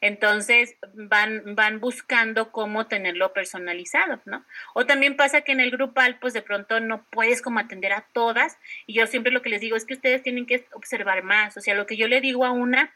[0.00, 4.44] Entonces van, van buscando cómo tenerlo personalizado, ¿no?
[4.74, 8.06] O también pasa que en el grupal, pues de pronto no puedes como atender a
[8.12, 8.58] todas.
[8.86, 11.56] Y yo siempre lo que les digo es que ustedes tienen que observar más.
[11.56, 12.92] O sea, lo que yo le digo a una,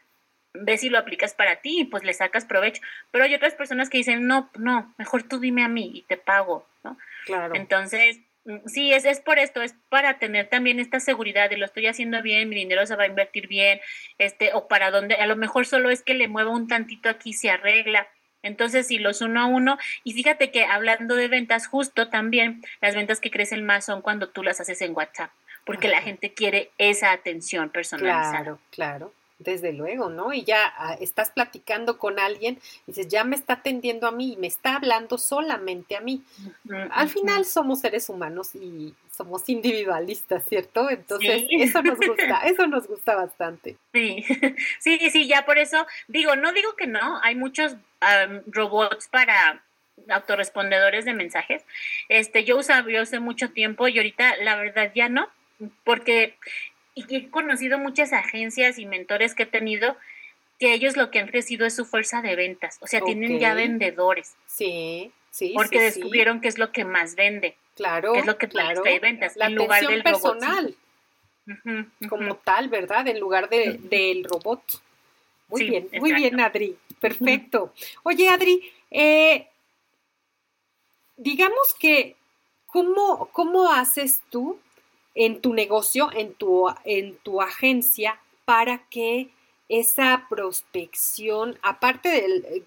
[0.53, 2.81] ve si lo aplicas para ti y pues le sacas provecho.
[3.11, 6.17] Pero hay otras personas que dicen, no, no, mejor tú dime a mí y te
[6.17, 6.97] pago, ¿no?
[7.25, 7.53] Claro.
[7.55, 8.19] Entonces,
[8.65, 12.21] sí, es, es por esto, es para tener también esta seguridad de lo estoy haciendo
[12.21, 13.79] bien, mi dinero se va a invertir bien,
[14.17, 17.33] este, o para donde, a lo mejor solo es que le mueva un tantito aquí,
[17.33, 18.07] se arregla.
[18.43, 22.93] Entonces, si los uno a uno, y fíjate que hablando de ventas, justo también las
[22.93, 25.31] ventas que crecen más son cuando tú las haces en WhatsApp,
[25.65, 28.31] porque la gente quiere esa atención personalizada.
[28.31, 29.13] Claro, claro.
[29.37, 30.31] Desde luego, ¿no?
[30.31, 32.57] Y ya ah, estás platicando con alguien,
[32.87, 36.23] dices, ya me está atendiendo a mí y me está hablando solamente a mí.
[36.91, 40.89] Al final somos seres humanos y somos individualistas, ¿cierto?
[40.89, 43.75] Entonces, eso nos gusta, eso nos gusta bastante.
[43.93, 44.23] Sí,
[44.79, 47.75] sí, sí, ya por eso digo, no digo que no, hay muchos
[48.47, 49.63] robots para
[50.09, 51.63] autorrespondedores de mensajes.
[52.09, 55.27] Este, yo usaba, yo hace mucho tiempo y ahorita la verdad ya no,
[55.83, 56.37] porque
[56.95, 59.95] y he conocido muchas agencias y mentores que he tenido
[60.59, 63.53] que ellos lo que han crecido es su fuerza de ventas, o sea, tienen ya
[63.53, 64.35] vendedores.
[64.47, 65.51] Sí, sí.
[65.53, 67.57] Porque descubrieron qué es lo que más vende.
[67.75, 68.13] Claro.
[68.13, 68.81] Qué es lo que claro.
[68.81, 69.35] trae ventas.
[69.35, 70.75] La en lugar del personal.
[72.07, 73.05] Como tal, ¿verdad?
[73.07, 74.81] En lugar de, del robot.
[75.49, 76.77] Muy bien, muy bien, Adri.
[76.99, 77.73] Perfecto.
[78.03, 79.47] Oye, Adri, eh,
[81.17, 82.15] digamos que,
[82.65, 84.57] ¿cómo, ¿cómo haces tú
[85.15, 89.29] en tu negocio, en tu, en tu agencia, para que
[89.69, 92.65] esa prospección, aparte del,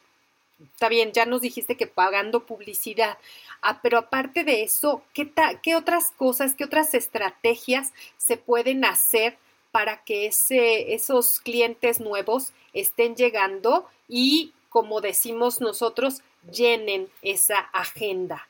[0.60, 3.18] está bien, ya nos dijiste que pagando publicidad,
[3.62, 5.30] ah, pero aparte de eso, ¿qué,
[5.62, 9.38] ¿qué otras cosas, qué otras estrategias se pueden hacer
[9.70, 18.48] para que ese, esos clientes nuevos estén llegando y, como decimos nosotros, llenen esa agenda?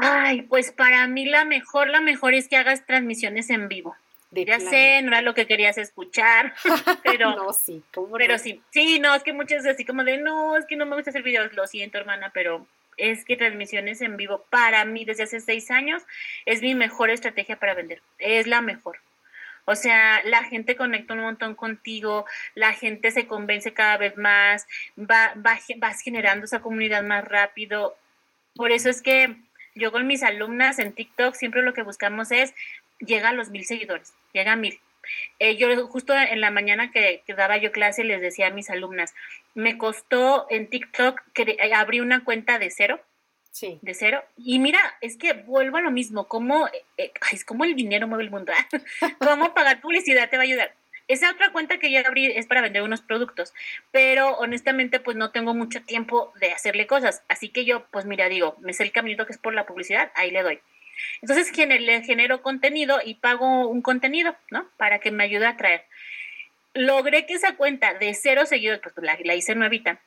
[0.00, 3.96] Ay, pues para mí la mejor, la mejor es que hagas transmisiones en vivo.
[4.30, 6.54] ya sé, no era lo que querías escuchar,
[7.02, 7.82] pero no, sí,
[8.16, 10.86] pero sí, sí, no, es que muchas veces así como de, no, es que no
[10.86, 12.64] me gusta hacer videos, lo siento hermana, pero
[12.96, 16.04] es que transmisiones en vivo para mí desde hace seis años
[16.46, 18.98] es mi mejor estrategia para vender, es la mejor.
[19.64, 22.24] O sea, la gente conecta un montón contigo,
[22.54, 27.96] la gente se convence cada vez más, va, vas generando esa comunidad más rápido.
[28.54, 29.36] Por eso es que
[29.74, 32.54] yo con mis alumnas en TikTok siempre lo que buscamos es
[32.98, 34.78] llega a los mil seguidores, llega a mil.
[35.38, 38.68] Eh, yo justo en la mañana que, que, daba yo clase les decía a mis
[38.68, 39.14] alumnas,
[39.54, 43.00] me costó en TikTok que eh, abrí una cuenta de cero
[43.58, 43.78] Sí.
[43.82, 44.22] De cero.
[44.36, 48.22] Y mira, es que vuelvo a lo mismo, como, eh, es como el dinero mueve
[48.22, 48.80] el mundo, ¿eh?
[49.18, 50.74] cómo pagar publicidad te va a ayudar.
[51.08, 53.54] Esa otra cuenta que yo abrí es para vender unos productos,
[53.90, 58.28] pero honestamente pues no tengo mucho tiempo de hacerle cosas, así que yo pues mira,
[58.28, 60.60] digo, me sé el caminito que es por la publicidad, ahí le doy.
[61.22, 64.68] Entonces le genero contenido y pago un contenido, ¿no?
[64.76, 65.84] Para que me ayude a traer.
[66.74, 70.00] Logré que esa cuenta de cero seguidores, pues la, la hice nuevita,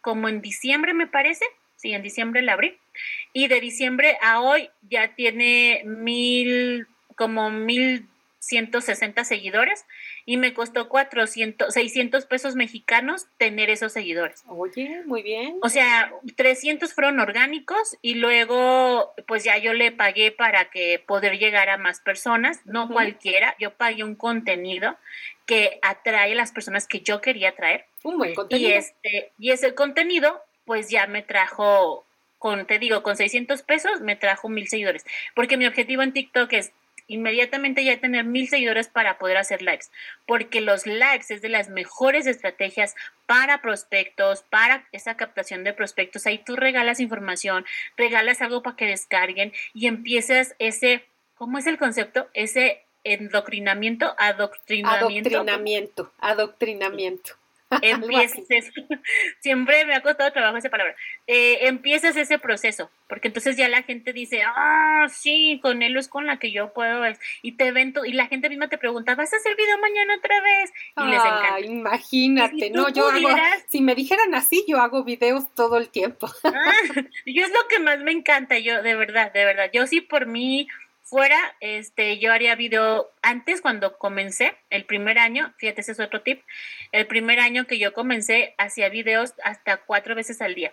[0.00, 1.44] como en diciembre me parece,
[1.76, 2.78] sí, en diciembre la abrí.
[3.32, 6.86] Y de diciembre a hoy ya tiene mil,
[7.16, 8.06] como mil
[8.48, 9.84] ciento sesenta seguidores
[10.24, 14.42] y me costó 400, 600 pesos mexicanos tener esos seguidores.
[14.48, 15.58] Oye, muy bien.
[15.62, 21.38] O sea, 300 fueron orgánicos y luego pues ya yo le pagué para que poder
[21.38, 24.96] llegar a más personas, no cualquiera, yo pagué un contenido
[25.46, 27.86] que atrae a las personas que yo quería atraer.
[28.02, 28.70] Un buen contenido.
[28.70, 32.04] Y este y ese contenido pues ya me trajo,
[32.36, 36.52] con, te digo, con 600 pesos me trajo mil seguidores, porque mi objetivo en TikTok
[36.52, 36.72] es
[37.08, 39.90] inmediatamente ya tener mil seguidores para poder hacer lives,
[40.26, 42.94] porque los lives es de las mejores estrategias
[43.26, 46.26] para prospectos, para esa captación de prospectos.
[46.26, 51.04] Ahí tú regalas información, regalas algo para que descarguen y empiezas ese,
[51.34, 52.28] ¿cómo es el concepto?
[52.34, 55.28] Ese endocrinamiento, adoctrinamiento.
[55.28, 57.34] Adoctrinamiento, adoctrinamiento.
[57.82, 58.72] empieces,
[59.40, 60.94] siempre me ha costado trabajo esa palabra,
[61.26, 66.08] eh, empiezas ese proceso, porque entonces ya la gente dice, ah, sí, con él es
[66.08, 67.04] con la que yo puedo,
[67.42, 70.40] y te ven, y la gente misma te pregunta, ¿vas a hacer video mañana otra
[70.40, 70.72] vez?
[70.96, 71.60] Y les encanta.
[71.60, 73.28] Imagínate, si no, yo hago,
[73.68, 76.28] si me dijeran así, yo hago videos todo el tiempo.
[76.44, 76.72] Ah,
[77.26, 80.26] yo es lo que más me encanta, yo, de verdad, de verdad, yo sí por
[80.26, 80.68] mí
[81.08, 86.20] fuera, este, yo haría video antes cuando comencé, el primer año, fíjate, ese es otro
[86.20, 86.42] tip,
[86.92, 90.72] el primer año que yo comencé, hacía videos hasta cuatro veces al día.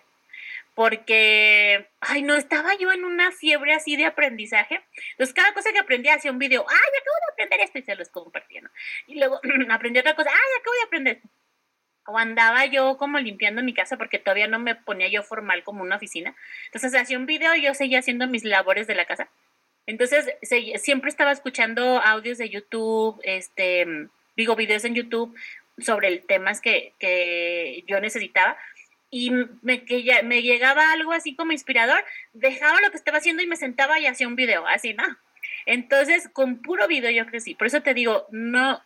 [0.74, 4.82] Porque, ay, no, estaba yo en una fiebre así de aprendizaje.
[5.12, 7.96] Entonces, cada cosa que aprendía hacía un video, ay, acabo de aprender esto y se
[7.96, 8.70] los compartía, ¿no?
[9.08, 11.22] Y luego aprendí otra cosa, ay, acabo de aprender.
[12.08, 15.82] O andaba yo como limpiando mi casa porque todavía no me ponía yo formal como
[15.82, 16.36] una oficina.
[16.66, 19.30] Entonces, hacía un video y yo seguía haciendo mis labores de la casa
[19.88, 20.26] entonces,
[20.82, 25.36] siempre estaba escuchando audios de YouTube, este, digo, videos en YouTube
[25.78, 28.58] sobre el temas que, que yo necesitaba
[29.12, 29.32] y
[29.62, 33.48] me, que ya, me llegaba algo así como inspirador, dejaba lo que estaba haciendo y
[33.48, 35.04] me sentaba y hacía un video, así, ¿no?
[35.66, 37.56] Entonces, con puro video yo crecí.
[37.56, 38.82] Por eso te digo, no,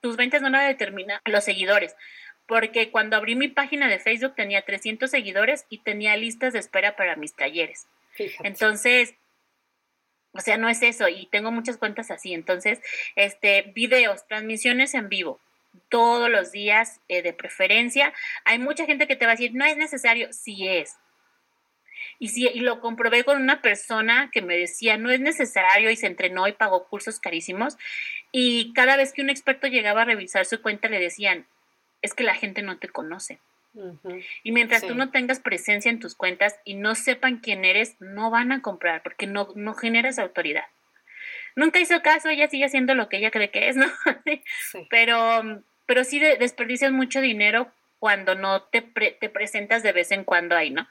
[0.00, 1.94] tus ventas no la determinan los seguidores.
[2.46, 6.96] Porque cuando abrí mi página de Facebook tenía 300 seguidores y tenía listas de espera
[6.96, 7.86] para mis talleres.
[8.42, 9.14] Entonces,
[10.38, 12.32] o sea, no es eso, y tengo muchas cuentas así.
[12.32, 12.80] Entonces,
[13.16, 15.40] este, videos, transmisiones en vivo,
[15.88, 18.14] todos los días eh, de preferencia.
[18.44, 20.94] Hay mucha gente que te va a decir, no es necesario, sí es.
[22.20, 25.96] Y, sí, y lo comprobé con una persona que me decía, no es necesario y
[25.96, 27.76] se entrenó y pagó cursos carísimos.
[28.30, 31.48] Y cada vez que un experto llegaba a revisar su cuenta le decían,
[32.00, 33.40] es que la gente no te conoce.
[34.42, 38.30] Y mientras tú no tengas presencia en tus cuentas y no sepan quién eres, no
[38.30, 40.64] van a comprar porque no, no generas autoridad.
[41.56, 43.86] Nunca hizo caso, ella sigue haciendo lo que ella cree que es, ¿no?
[44.90, 50.54] Pero, pero sí desperdicias mucho dinero cuando no te, te presentas de vez en cuando
[50.54, 50.86] ahí, ¿no?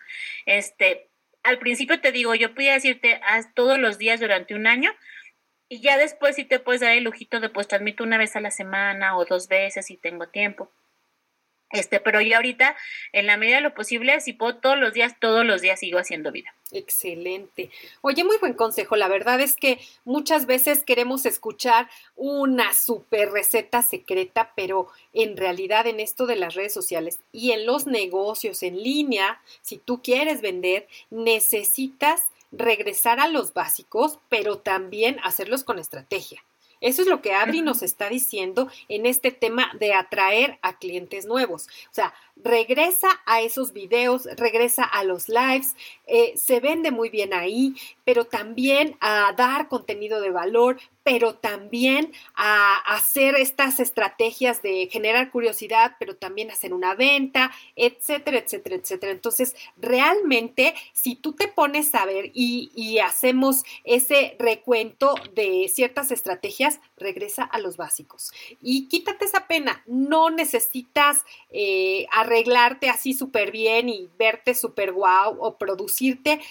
[0.46, 1.08] Este,
[1.44, 4.92] al principio te digo, yo podía decirte, haz todos los días durante un año,
[5.70, 8.42] y ya después sí te puedes dar el lujito de pues transmito una vez a
[8.42, 10.72] la semana o dos veces si tengo tiempo.
[11.72, 12.78] Este, pero yo ahorita,
[13.12, 16.00] en la medida de lo posible, si puedo todos los días, todos los días sigo
[16.00, 16.54] haciendo vida.
[16.72, 17.70] Excelente.
[18.02, 18.96] Oye, muy buen consejo.
[18.96, 25.88] La verdad es que muchas veces queremos escuchar una super receta secreta, pero en realidad
[25.88, 30.42] en esto de las redes sociales y en los negocios en línea, si tú quieres
[30.42, 36.42] vender, necesitas regresar a los básicos, pero también hacerlos con estrategia.
[36.82, 41.26] Eso es lo que Adri nos está diciendo en este tema de atraer a clientes
[41.26, 41.68] nuevos.
[41.90, 42.14] O sea,
[42.44, 45.76] regresa a esos videos, regresa a los lives,
[46.06, 50.78] eh, se vende muy bien ahí, pero también a dar contenido de valor,
[51.08, 58.40] pero también a hacer estas estrategias de generar curiosidad, pero también hacer una venta, etcétera,
[58.40, 59.14] etcétera, etcétera.
[59.14, 66.82] Entonces, realmente, si tú te pones a ver y, hacemos ese recuento de ciertas estrategias,
[66.98, 68.32] regresa a los básicos
[68.62, 69.84] y quítate esa pena.
[69.86, 76.42] No necesitas eh, arreglarte así súper bien y verte súper guau o producirte.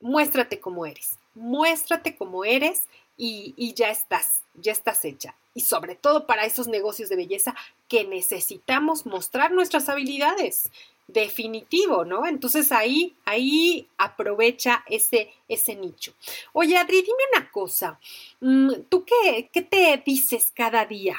[0.00, 1.18] Muéstrate como eres.
[1.34, 2.84] Muéstrate como eres
[3.16, 5.34] y, y ya estás, ya estás hecha.
[5.54, 7.54] Y sobre todo para esos negocios de belleza
[7.88, 10.70] que necesitamos mostrar nuestras habilidades
[11.06, 12.26] definitivo, ¿no?
[12.26, 16.14] Entonces ahí, ahí aprovecha ese, ese nicho.
[16.52, 17.98] Oye, Adri, dime una cosa.
[18.40, 21.16] Mm, ¿Tú qué, qué te dices cada día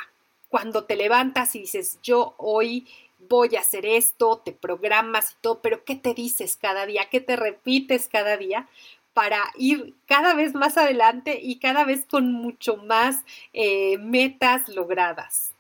[0.49, 2.87] cuando te levantas y dices, yo hoy
[3.27, 7.09] voy a hacer esto, te programas y todo, pero ¿qué te dices cada día?
[7.09, 8.67] ¿Qué te repites cada día?
[9.15, 13.23] para ir cada vez más adelante y cada vez con mucho más
[13.53, 15.55] eh, metas logradas.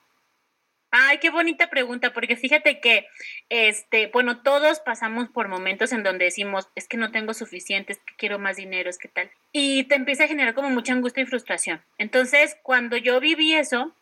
[0.91, 3.05] Ay, qué bonita pregunta, porque fíjate que,
[3.49, 7.99] este, bueno, todos pasamos por momentos en donde decimos, es que no tengo suficiente, es
[7.99, 9.29] que quiero más dinero, es que tal.
[9.51, 11.81] Y te empieza a generar como mucha angustia y frustración.
[11.97, 13.93] Entonces, cuando yo viví eso,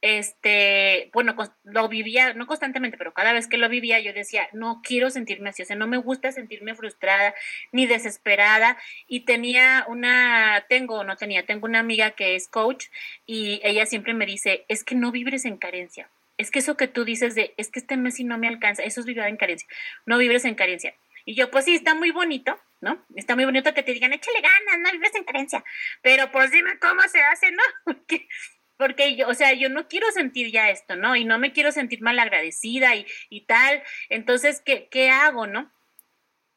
[0.00, 1.34] este, bueno,
[1.64, 5.50] lo vivía, no constantemente, pero cada vez que lo vivía yo decía, no quiero sentirme
[5.50, 7.34] así, o sea, no me gusta sentirme frustrada
[7.72, 8.76] ni desesperada.
[9.06, 12.86] Y tenía una, tengo, no tenía, tengo una amiga que es coach
[13.26, 16.88] y ella siempre me dice, es que no vibres en carencia es que eso que
[16.88, 19.36] tú dices de, es que este mes sí no me alcanza, eso es vivir en
[19.36, 19.68] carencia,
[20.04, 20.94] no vives en carencia.
[21.24, 23.04] Y yo, pues sí, está muy bonito, ¿no?
[23.16, 25.64] Está muy bonito que te digan, échale ganas, no vives en carencia,
[26.02, 27.62] pero pues dime cómo se hace, ¿no?
[27.84, 28.28] Porque,
[28.76, 31.16] porque yo, o sea, yo no quiero sentir ya esto, ¿no?
[31.16, 33.82] Y no me quiero sentir mal agradecida y, y tal.
[34.08, 35.72] Entonces, ¿qué, ¿qué hago, no?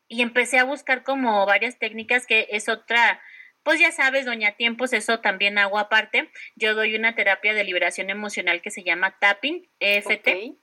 [0.08, 3.22] Y empecé a buscar como varias técnicas que es otra,
[3.64, 6.32] pues ya sabes, doña Tiempos, eso también hago aparte.
[6.56, 10.56] Yo doy una terapia de liberación emocional que se llama tapping, EFT.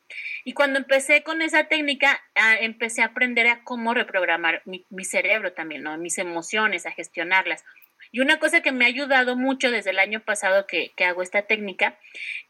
[0.44, 5.52] Y cuando empecé con esa técnica, ah, empecé a aprender a cómo reprogramar mi, cerebro
[5.52, 5.96] también, ¿no?
[5.98, 7.64] Mis emociones, a gestionarlas.
[8.12, 11.22] Y una cosa que me ha ayudado mucho desde el año pasado que, que hago
[11.22, 11.98] esta técnica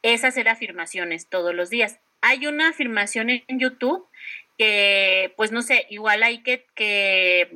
[0.03, 1.99] es hacer afirmaciones todos los días.
[2.21, 4.07] Hay una afirmación en YouTube
[4.59, 7.51] que, pues no sé, igual hay que, que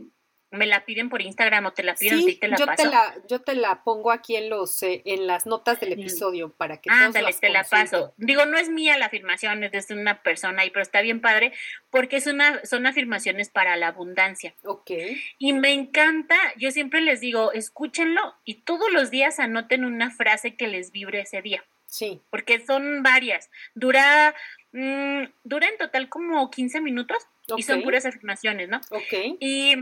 [0.51, 2.83] me la piden por Instagram o te la piden sí, te la yo paso.
[2.83, 6.51] Te la, yo te la pongo aquí en los eh, en las notas del episodio
[6.51, 8.13] para que todos Ándale, te la paso.
[8.17, 11.53] Digo, no es mía la afirmación, es de una persona ahí, pero está bien padre
[11.91, 14.55] porque es una son afirmaciones para la abundancia.
[14.65, 14.91] Ok.
[15.39, 20.57] Y me encanta, yo siempre les digo, escúchenlo y todos los días anoten una frase
[20.57, 21.65] que les vibre ese día.
[21.87, 22.21] Sí.
[22.31, 23.51] Porque son varias.
[23.75, 24.35] Dura
[24.73, 27.19] mmm, dura en total como 15 minutos
[27.57, 28.81] y son puras afirmaciones, ¿no?
[28.91, 29.37] Ok.
[29.41, 29.77] Y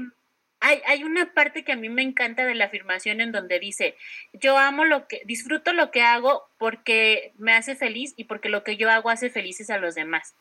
[0.61, 3.96] hay, hay una parte que a mí me encanta de la afirmación en donde dice,
[4.32, 8.64] yo amo lo que, disfruto lo que hago porque me hace feliz y porque lo
[8.64, 10.34] que yo hago hace felices a los demás.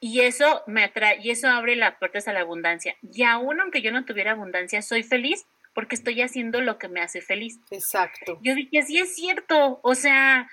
[0.00, 2.96] Y eso me atrae, y eso abre las puertas a la abundancia.
[3.02, 7.00] Y aún aunque yo no tuviera abundancia, soy feliz porque estoy haciendo lo que me
[7.00, 7.58] hace feliz.
[7.70, 8.38] Exacto.
[8.42, 10.48] Yo dije, sí es cierto, o sea,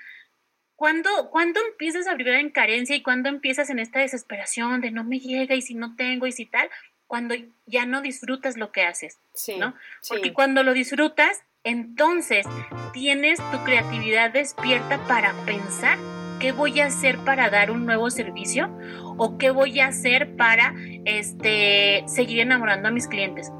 [0.75, 5.03] cuando, cuando empiezas a vivir en carencia y cuando empiezas en esta desesperación de no
[5.03, 6.69] me llega y si no tengo y si tal,
[7.11, 7.35] cuando
[7.65, 9.19] ya no disfrutas lo que haces,
[9.59, 9.75] ¿no?
[10.07, 12.45] Porque cuando lo disfrutas, entonces
[12.93, 15.97] tienes tu creatividad despierta para pensar
[16.39, 18.73] qué voy a hacer para dar un nuevo servicio
[19.17, 23.51] o qué voy a hacer para este seguir enamorando a mis clientes.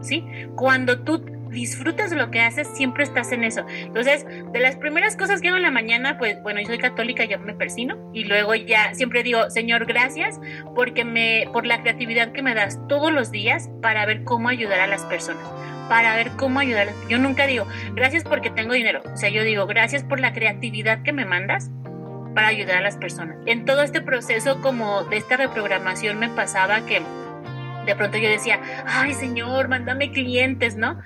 [0.00, 0.24] ¿Sí?
[0.54, 1.20] Cuando tú
[1.50, 3.64] disfrutas lo que haces, siempre estás en eso.
[3.68, 7.24] Entonces, de las primeras cosas que hago en la mañana, pues bueno, yo soy católica,
[7.24, 10.40] yo me persino y luego ya siempre digo, Señor, gracias
[10.74, 14.80] porque me por la creatividad que me das todos los días para ver cómo ayudar
[14.80, 15.44] a las personas
[15.88, 16.88] para ver cómo ayudar.
[17.08, 19.00] Yo nunca digo, gracias porque tengo dinero.
[19.10, 21.70] O sea, yo digo, gracias por la creatividad que me mandas
[22.34, 23.36] para ayudar a las personas.
[23.46, 27.02] En todo este proceso como de esta reprogramación me pasaba que
[27.86, 31.00] de pronto yo decía, ay Señor, mándame clientes, ¿no?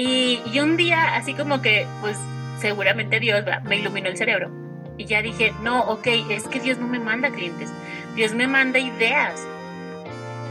[0.00, 2.16] Y, un día, así como que, pues
[2.60, 4.48] seguramente Dios me iluminó el cerebro.
[4.96, 7.68] Y ya dije, no, ok, es que Dios no me manda clientes,
[8.14, 9.44] Dios me manda ideas,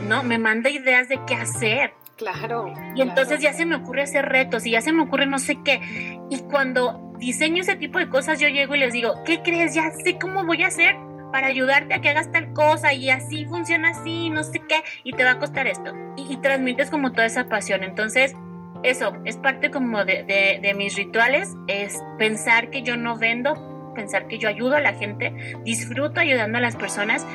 [0.06, 0.22] ¿no?
[0.22, 1.94] Me manda ideas de qué hacer.
[2.18, 2.74] Claro.
[2.94, 5.60] Y entonces ya se me ocurre hacer retos y ya se me ocurre no sé
[5.64, 6.20] qué.
[6.30, 9.74] Y cuando diseño ese tipo de cosas, yo llego y les digo, ¿qué crees?
[9.74, 10.98] Ya sé cómo voy a hacer
[11.32, 15.14] para ayudarte a que hagas tal cosa y así funciona así, no sé qué, y
[15.14, 15.94] te va a costar esto.
[16.18, 17.84] Y, y transmites como toda esa pasión.
[17.86, 18.36] Entonces,
[18.84, 24.38] eso, es parte como de, mis rituales, es pensar que yo no vendo, pensar que
[24.38, 27.26] yo ayudo a la gente, disfruto ayudando a las personas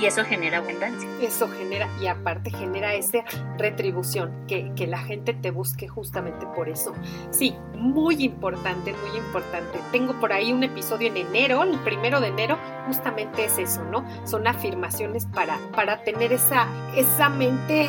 [0.00, 1.08] y eso genera abundancia.
[1.22, 3.24] Eso genera, y aparte genera esa
[3.58, 6.94] retribución, que, que, la gente te busque justamente por eso.
[7.30, 9.78] Sí, muy importante, muy importante.
[9.92, 14.04] Tengo por ahí un episodio en enero, el primero de enero, justamente es eso, ¿no?
[14.26, 17.88] Son afirmaciones para, para tener esa, esa mente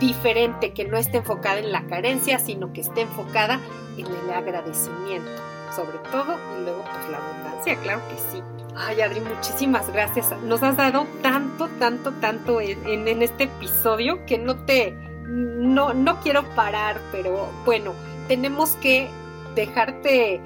[0.00, 3.60] diferente, que no esté enfocada en la carencia, sino que esté enfocada
[3.96, 5.30] en el agradecimiento,
[5.74, 8.42] sobre todo, y luego pues la abundancia, claro que sí.
[8.76, 10.32] Ay, Adri, muchísimas gracias.
[10.44, 14.92] Nos has dado tanto, tanto, tanto en, en, este episodio que no te,
[15.26, 17.92] no, no quiero parar, pero bueno,
[18.28, 19.08] tenemos que
[19.56, 20.40] dejarte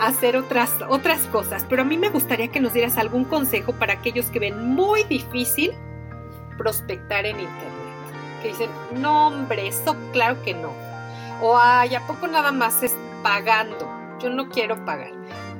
[0.00, 1.64] hacer otras, otras cosas.
[1.68, 5.04] Pero a mí me gustaría que nos dieras algún consejo para aquellos que ven muy
[5.04, 5.72] difícil
[6.58, 7.73] prospectar en Internet
[8.44, 10.70] que dicen, no hombre, eso claro que no.
[11.40, 13.88] O ay, ¿a poco nada más es pagando?
[14.20, 15.12] Yo no quiero pagar.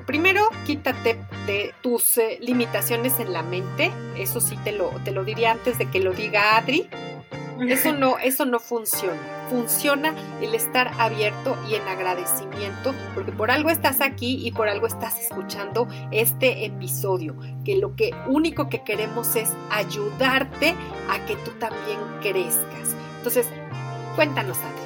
[0.07, 3.91] Primero, quítate de tus eh, limitaciones en la mente.
[4.19, 6.91] Eso sí te lo, te lo diría antes de que lo diga Adri.
[7.61, 9.21] Eso no, eso no funciona.
[9.49, 14.87] Funciona el estar abierto y en agradecimiento, porque por algo estás aquí y por algo
[14.87, 17.37] estás escuchando este episodio.
[17.65, 20.75] Que lo que único que queremos es ayudarte
[21.11, 22.97] a que tú también crezcas.
[23.19, 23.49] Entonces,
[24.17, 24.85] cuéntanos, Adri.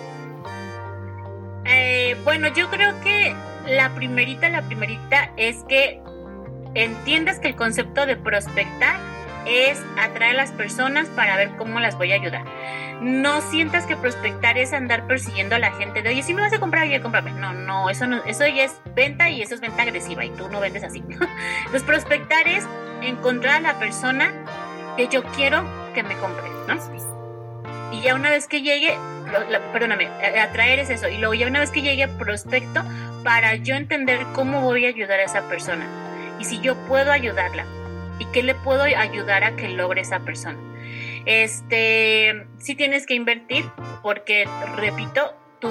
[1.70, 3.34] Eh, bueno, yo creo que
[3.66, 6.00] la primerita, la primerita es que
[6.74, 8.98] entiendas que el concepto de prospectar
[9.48, 12.44] es atraer a las personas para ver cómo las voy a ayudar.
[13.00, 16.52] No sientas que prospectar es andar persiguiendo a la gente de, oye, si me vas
[16.52, 17.32] a comprar, ya cómprame.
[17.32, 20.48] No, no, eso no, eso ya es venta y eso es venta agresiva y tú
[20.48, 20.98] no vendes así.
[21.08, 22.66] Entonces, prospectar es
[23.02, 24.32] encontrar a la persona
[24.96, 26.76] que yo quiero que me compre, ¿no?
[27.92, 28.98] Y ya una vez que llegue,
[29.72, 30.08] perdóname,
[30.40, 31.08] atraer es eso.
[31.08, 32.82] Y luego ya una vez que llegue, prospecto
[33.24, 35.86] para yo entender cómo voy a ayudar a esa persona.
[36.38, 37.64] Y si yo puedo ayudarla
[38.18, 40.58] y qué le puedo ayudar a que logre esa persona.
[41.26, 43.64] Este, sí tienes que invertir
[44.02, 45.68] porque, repito, tu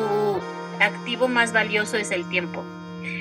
[0.80, 2.64] activo más valioso es el tiempo.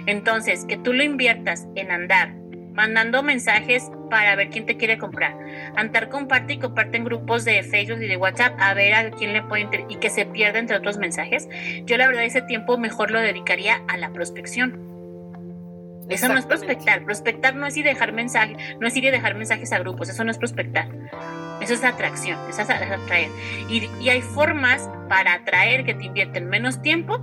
[0.06, 2.34] Entonces, que tú lo inviertas en andar
[2.76, 5.34] mandando mensajes para ver quién te quiere comprar.
[5.76, 9.32] Andar comparte y comparte en grupos de Facebook y de WhatsApp a ver a quién
[9.32, 11.48] le puede y que se pierda entre otros mensajes.
[11.84, 14.95] Yo la verdad ese tiempo mejor lo dedicaría a la prospección
[16.08, 17.04] eso no es prospectar.
[17.04, 20.08] Prospectar no es ir a dejar mensajes, no es ir a dejar mensajes a grupos,
[20.08, 20.88] eso no es prospectar.
[21.60, 23.30] Eso es atracción, eso es atraer.
[23.68, 27.20] Y, y hay formas para atraer que te invierten menos tiempo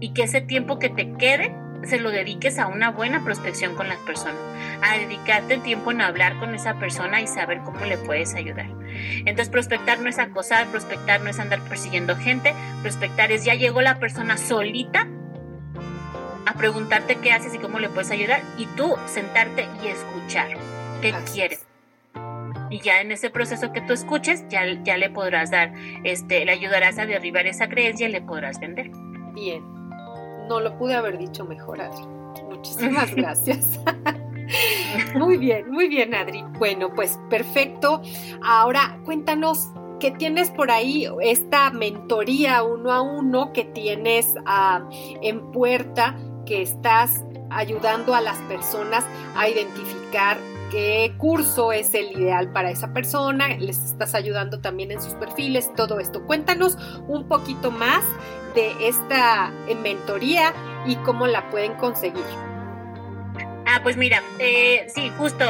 [0.00, 1.54] y que ese tiempo que te quede
[1.84, 4.40] se lo dediques a una buena prospección con las personas,
[4.82, 8.66] a dedicarte tiempo en hablar con esa persona y saber cómo le puedes ayudar.
[9.20, 12.52] Entonces, prospectar no es acosar, prospectar no es andar persiguiendo gente,
[12.82, 15.06] prospectar es ya llegó la persona solita
[16.48, 20.56] a preguntarte qué haces y cómo le puedes ayudar y tú sentarte y escuchar
[21.02, 21.58] qué quiere.
[22.70, 25.72] Y ya en ese proceso que tú escuches, ya, ya le podrás dar,
[26.04, 28.90] este, le ayudarás a derribar esa creencia y le podrás vender.
[29.34, 29.62] Bien,
[30.48, 32.06] no lo pude haber dicho mejor, Adri.
[32.48, 33.80] Muchísimas gracias.
[35.14, 36.44] muy bien, muy bien, Adri.
[36.58, 38.02] Bueno, pues perfecto.
[38.42, 39.70] Ahora cuéntanos
[40.00, 44.88] que tienes por ahí esta mentoría uno a uno que tienes ah,
[45.22, 46.16] en puerta
[46.48, 49.04] que estás ayudando a las personas
[49.36, 50.38] a identificar
[50.70, 55.72] qué curso es el ideal para esa persona, les estás ayudando también en sus perfiles,
[55.74, 56.24] todo esto.
[56.24, 58.02] Cuéntanos un poquito más
[58.54, 60.54] de esta mentoría
[60.86, 62.47] y cómo la pueden conseguir.
[63.70, 65.44] Ah, pues mira, eh, sí, justo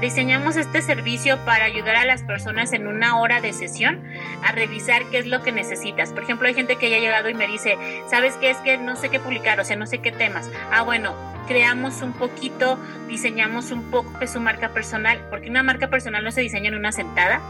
[0.00, 4.02] diseñamos este servicio para ayudar a las personas en una hora de sesión
[4.42, 6.14] a revisar qué es lo que necesitas.
[6.14, 7.76] Por ejemplo, hay gente que ya ha llegado y me dice,
[8.08, 8.48] ¿sabes qué?
[8.48, 10.50] Es que no sé qué publicar, o sea, no sé qué temas.
[10.72, 11.14] Ah, bueno,
[11.46, 16.40] creamos un poquito, diseñamos un poco su marca personal, porque una marca personal no se
[16.40, 17.42] diseña en una sentada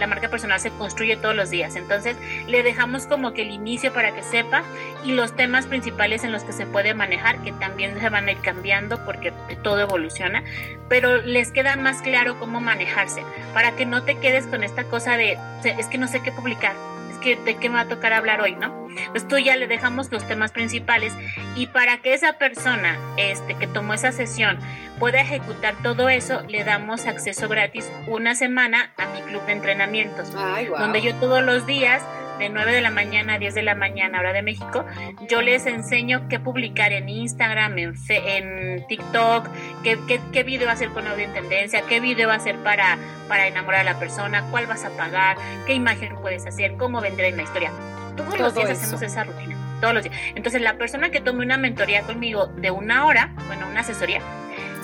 [0.00, 1.76] la marca personal se construye todos los días.
[1.76, 2.16] Entonces
[2.48, 4.64] le dejamos como que el inicio para que sepa
[5.04, 8.32] y los temas principales en los que se puede manejar, que también se van a
[8.32, 9.32] ir cambiando porque
[9.62, 10.42] todo evoluciona,
[10.88, 13.22] pero les queda más claro cómo manejarse,
[13.52, 16.74] para que no te quedes con esta cosa de, es que no sé qué publicar
[17.20, 18.88] que, de qué me va a tocar hablar hoy, ¿no?
[19.12, 21.14] Pues tú ya le dejamos los temas principales
[21.54, 24.58] y para que esa persona este, que tomó esa sesión
[24.98, 30.32] pueda ejecutar todo eso, le damos acceso gratis una semana a mi club de entrenamientos,
[30.32, 32.02] donde yo todos los días
[32.40, 34.84] de 9 de la mañana a 10 de la mañana, hora de México,
[35.28, 39.46] yo les enseño qué publicar en Instagram, en, en TikTok,
[39.84, 42.98] qué, qué, qué, video hacer con audio en tendencia, qué video hacer para,
[43.28, 45.36] para enamorar a la persona, cuál vas a pagar,
[45.66, 47.70] qué imagen puedes hacer, cómo vender en la historia.
[48.16, 49.56] Todos los días hacemos esa rutina.
[49.80, 50.16] todos los días.
[50.34, 54.20] Entonces, la persona que tome una mentoría conmigo de una hora, bueno, una asesoría,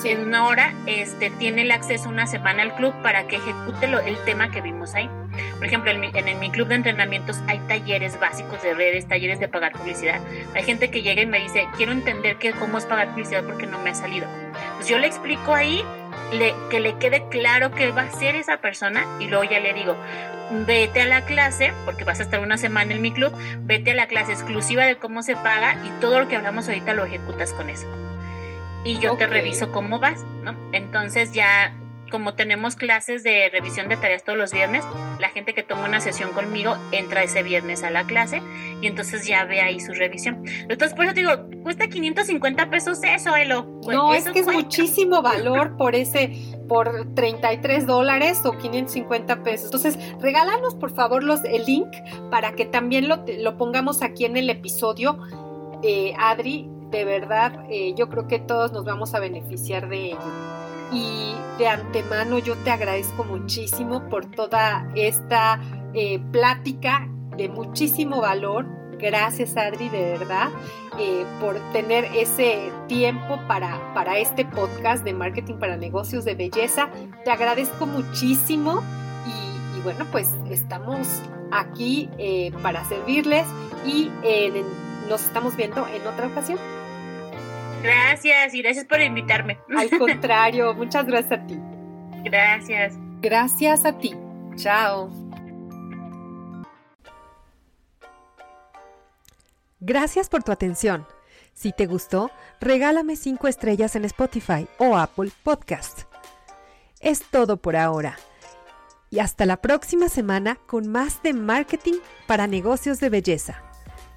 [0.05, 4.01] en una hora este, tiene el acceso una semana al club para que ejecute lo,
[4.01, 5.11] el tema que vimos ahí.
[5.57, 9.41] Por ejemplo, en mi, en, mi club de entrenamientos hay talleres básicos de redes, talleres
[9.41, 10.21] de pagar publicidad.
[10.55, 13.67] Hay gente que llega y me dice, quiero entender que, cómo es pagar publicidad porque
[13.67, 14.27] no me ha salido.
[14.77, 15.85] Pues yo le explico ahí
[16.33, 19.73] le, que le quede claro qué va a hacer esa persona y luego ya le
[19.73, 19.97] digo,
[20.67, 23.95] vete a la clase, porque vas a estar una semana en mi club, vete a
[23.95, 27.53] la clase exclusiva de cómo se paga y todo lo que hablamos ahorita lo ejecutas
[27.53, 27.87] con eso
[28.87, 30.55] y yo te reviso cómo vas, ¿no?
[30.71, 31.75] Entonces ya
[32.11, 34.85] como tenemos clases de revisión de tareas todos los viernes,
[35.21, 38.43] la gente que toma una sesión conmigo entra ese viernes a la clase
[38.81, 40.45] y entonces ya ve ahí su revisión.
[40.69, 43.81] Entonces, por eso te digo, cuesta 550 pesos eso, Elo.
[43.89, 46.33] No, es que es muchísimo valor por ese,
[46.69, 49.67] por 33 dólares o 550 pesos.
[49.67, 51.89] Entonces, regálanos por favor los, el link
[52.31, 55.19] para que también lo, lo pongamos aquí en el episodio.
[55.83, 60.66] Eh, Adri, de verdad eh, yo creo que todos nos vamos a beneficiar de ello.
[60.93, 65.61] Y de antemano yo te agradezco muchísimo por toda esta
[65.95, 68.67] eh, plática de muchísimo valor.
[68.99, 70.49] Gracias Adri, de verdad,
[70.99, 76.89] eh, por tener ese tiempo para, para este podcast de marketing para negocios de belleza.
[77.25, 78.83] Te agradezco muchísimo
[79.77, 81.07] y, bueno, pues estamos
[81.53, 82.09] aquí
[82.63, 83.47] para servirles
[83.85, 84.11] y
[85.11, 86.59] nos estamos viendo en otra ocasión.
[87.87, 89.59] Gracias y gracias por invitarme.
[89.77, 91.59] Al contrario, muchas gracias a ti.
[92.25, 92.95] Gracias.
[93.21, 94.15] Gracias a ti.
[94.57, 95.11] Chao.
[99.81, 101.07] Gracias por tu atención.
[101.55, 102.31] Si te gustó,
[102.61, 106.01] regálame 5 estrellas en Spotify o Apple Podcast.
[107.01, 108.19] Es todo por ahora.
[109.11, 113.63] Y hasta la próxima semana con más de marketing para negocios de belleza.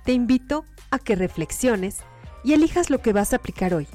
[0.06, 2.00] Te invito a que reflexiones
[2.44, 3.88] y elijas lo que vas a aplicar hoy.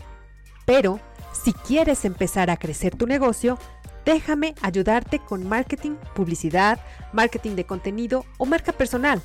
[0.67, 0.99] Pero,
[1.33, 3.57] si quieres empezar a crecer tu negocio,
[4.05, 6.79] déjame ayudarte con marketing, publicidad,
[7.13, 9.21] marketing de contenido o marca personal.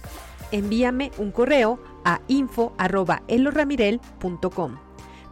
[0.51, 4.77] Envíame un correo a info.eloramirel.com.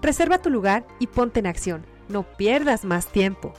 [0.02, 1.86] Reserva tu lugar y ponte en acción.
[2.08, 3.52] No pierdas más tiempo.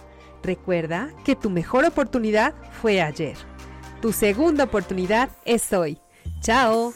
[0.43, 3.37] Recuerda que tu mejor oportunidad fue ayer.
[4.01, 5.99] Tu segunda oportunidad es hoy.
[6.41, 6.95] ¡Chao!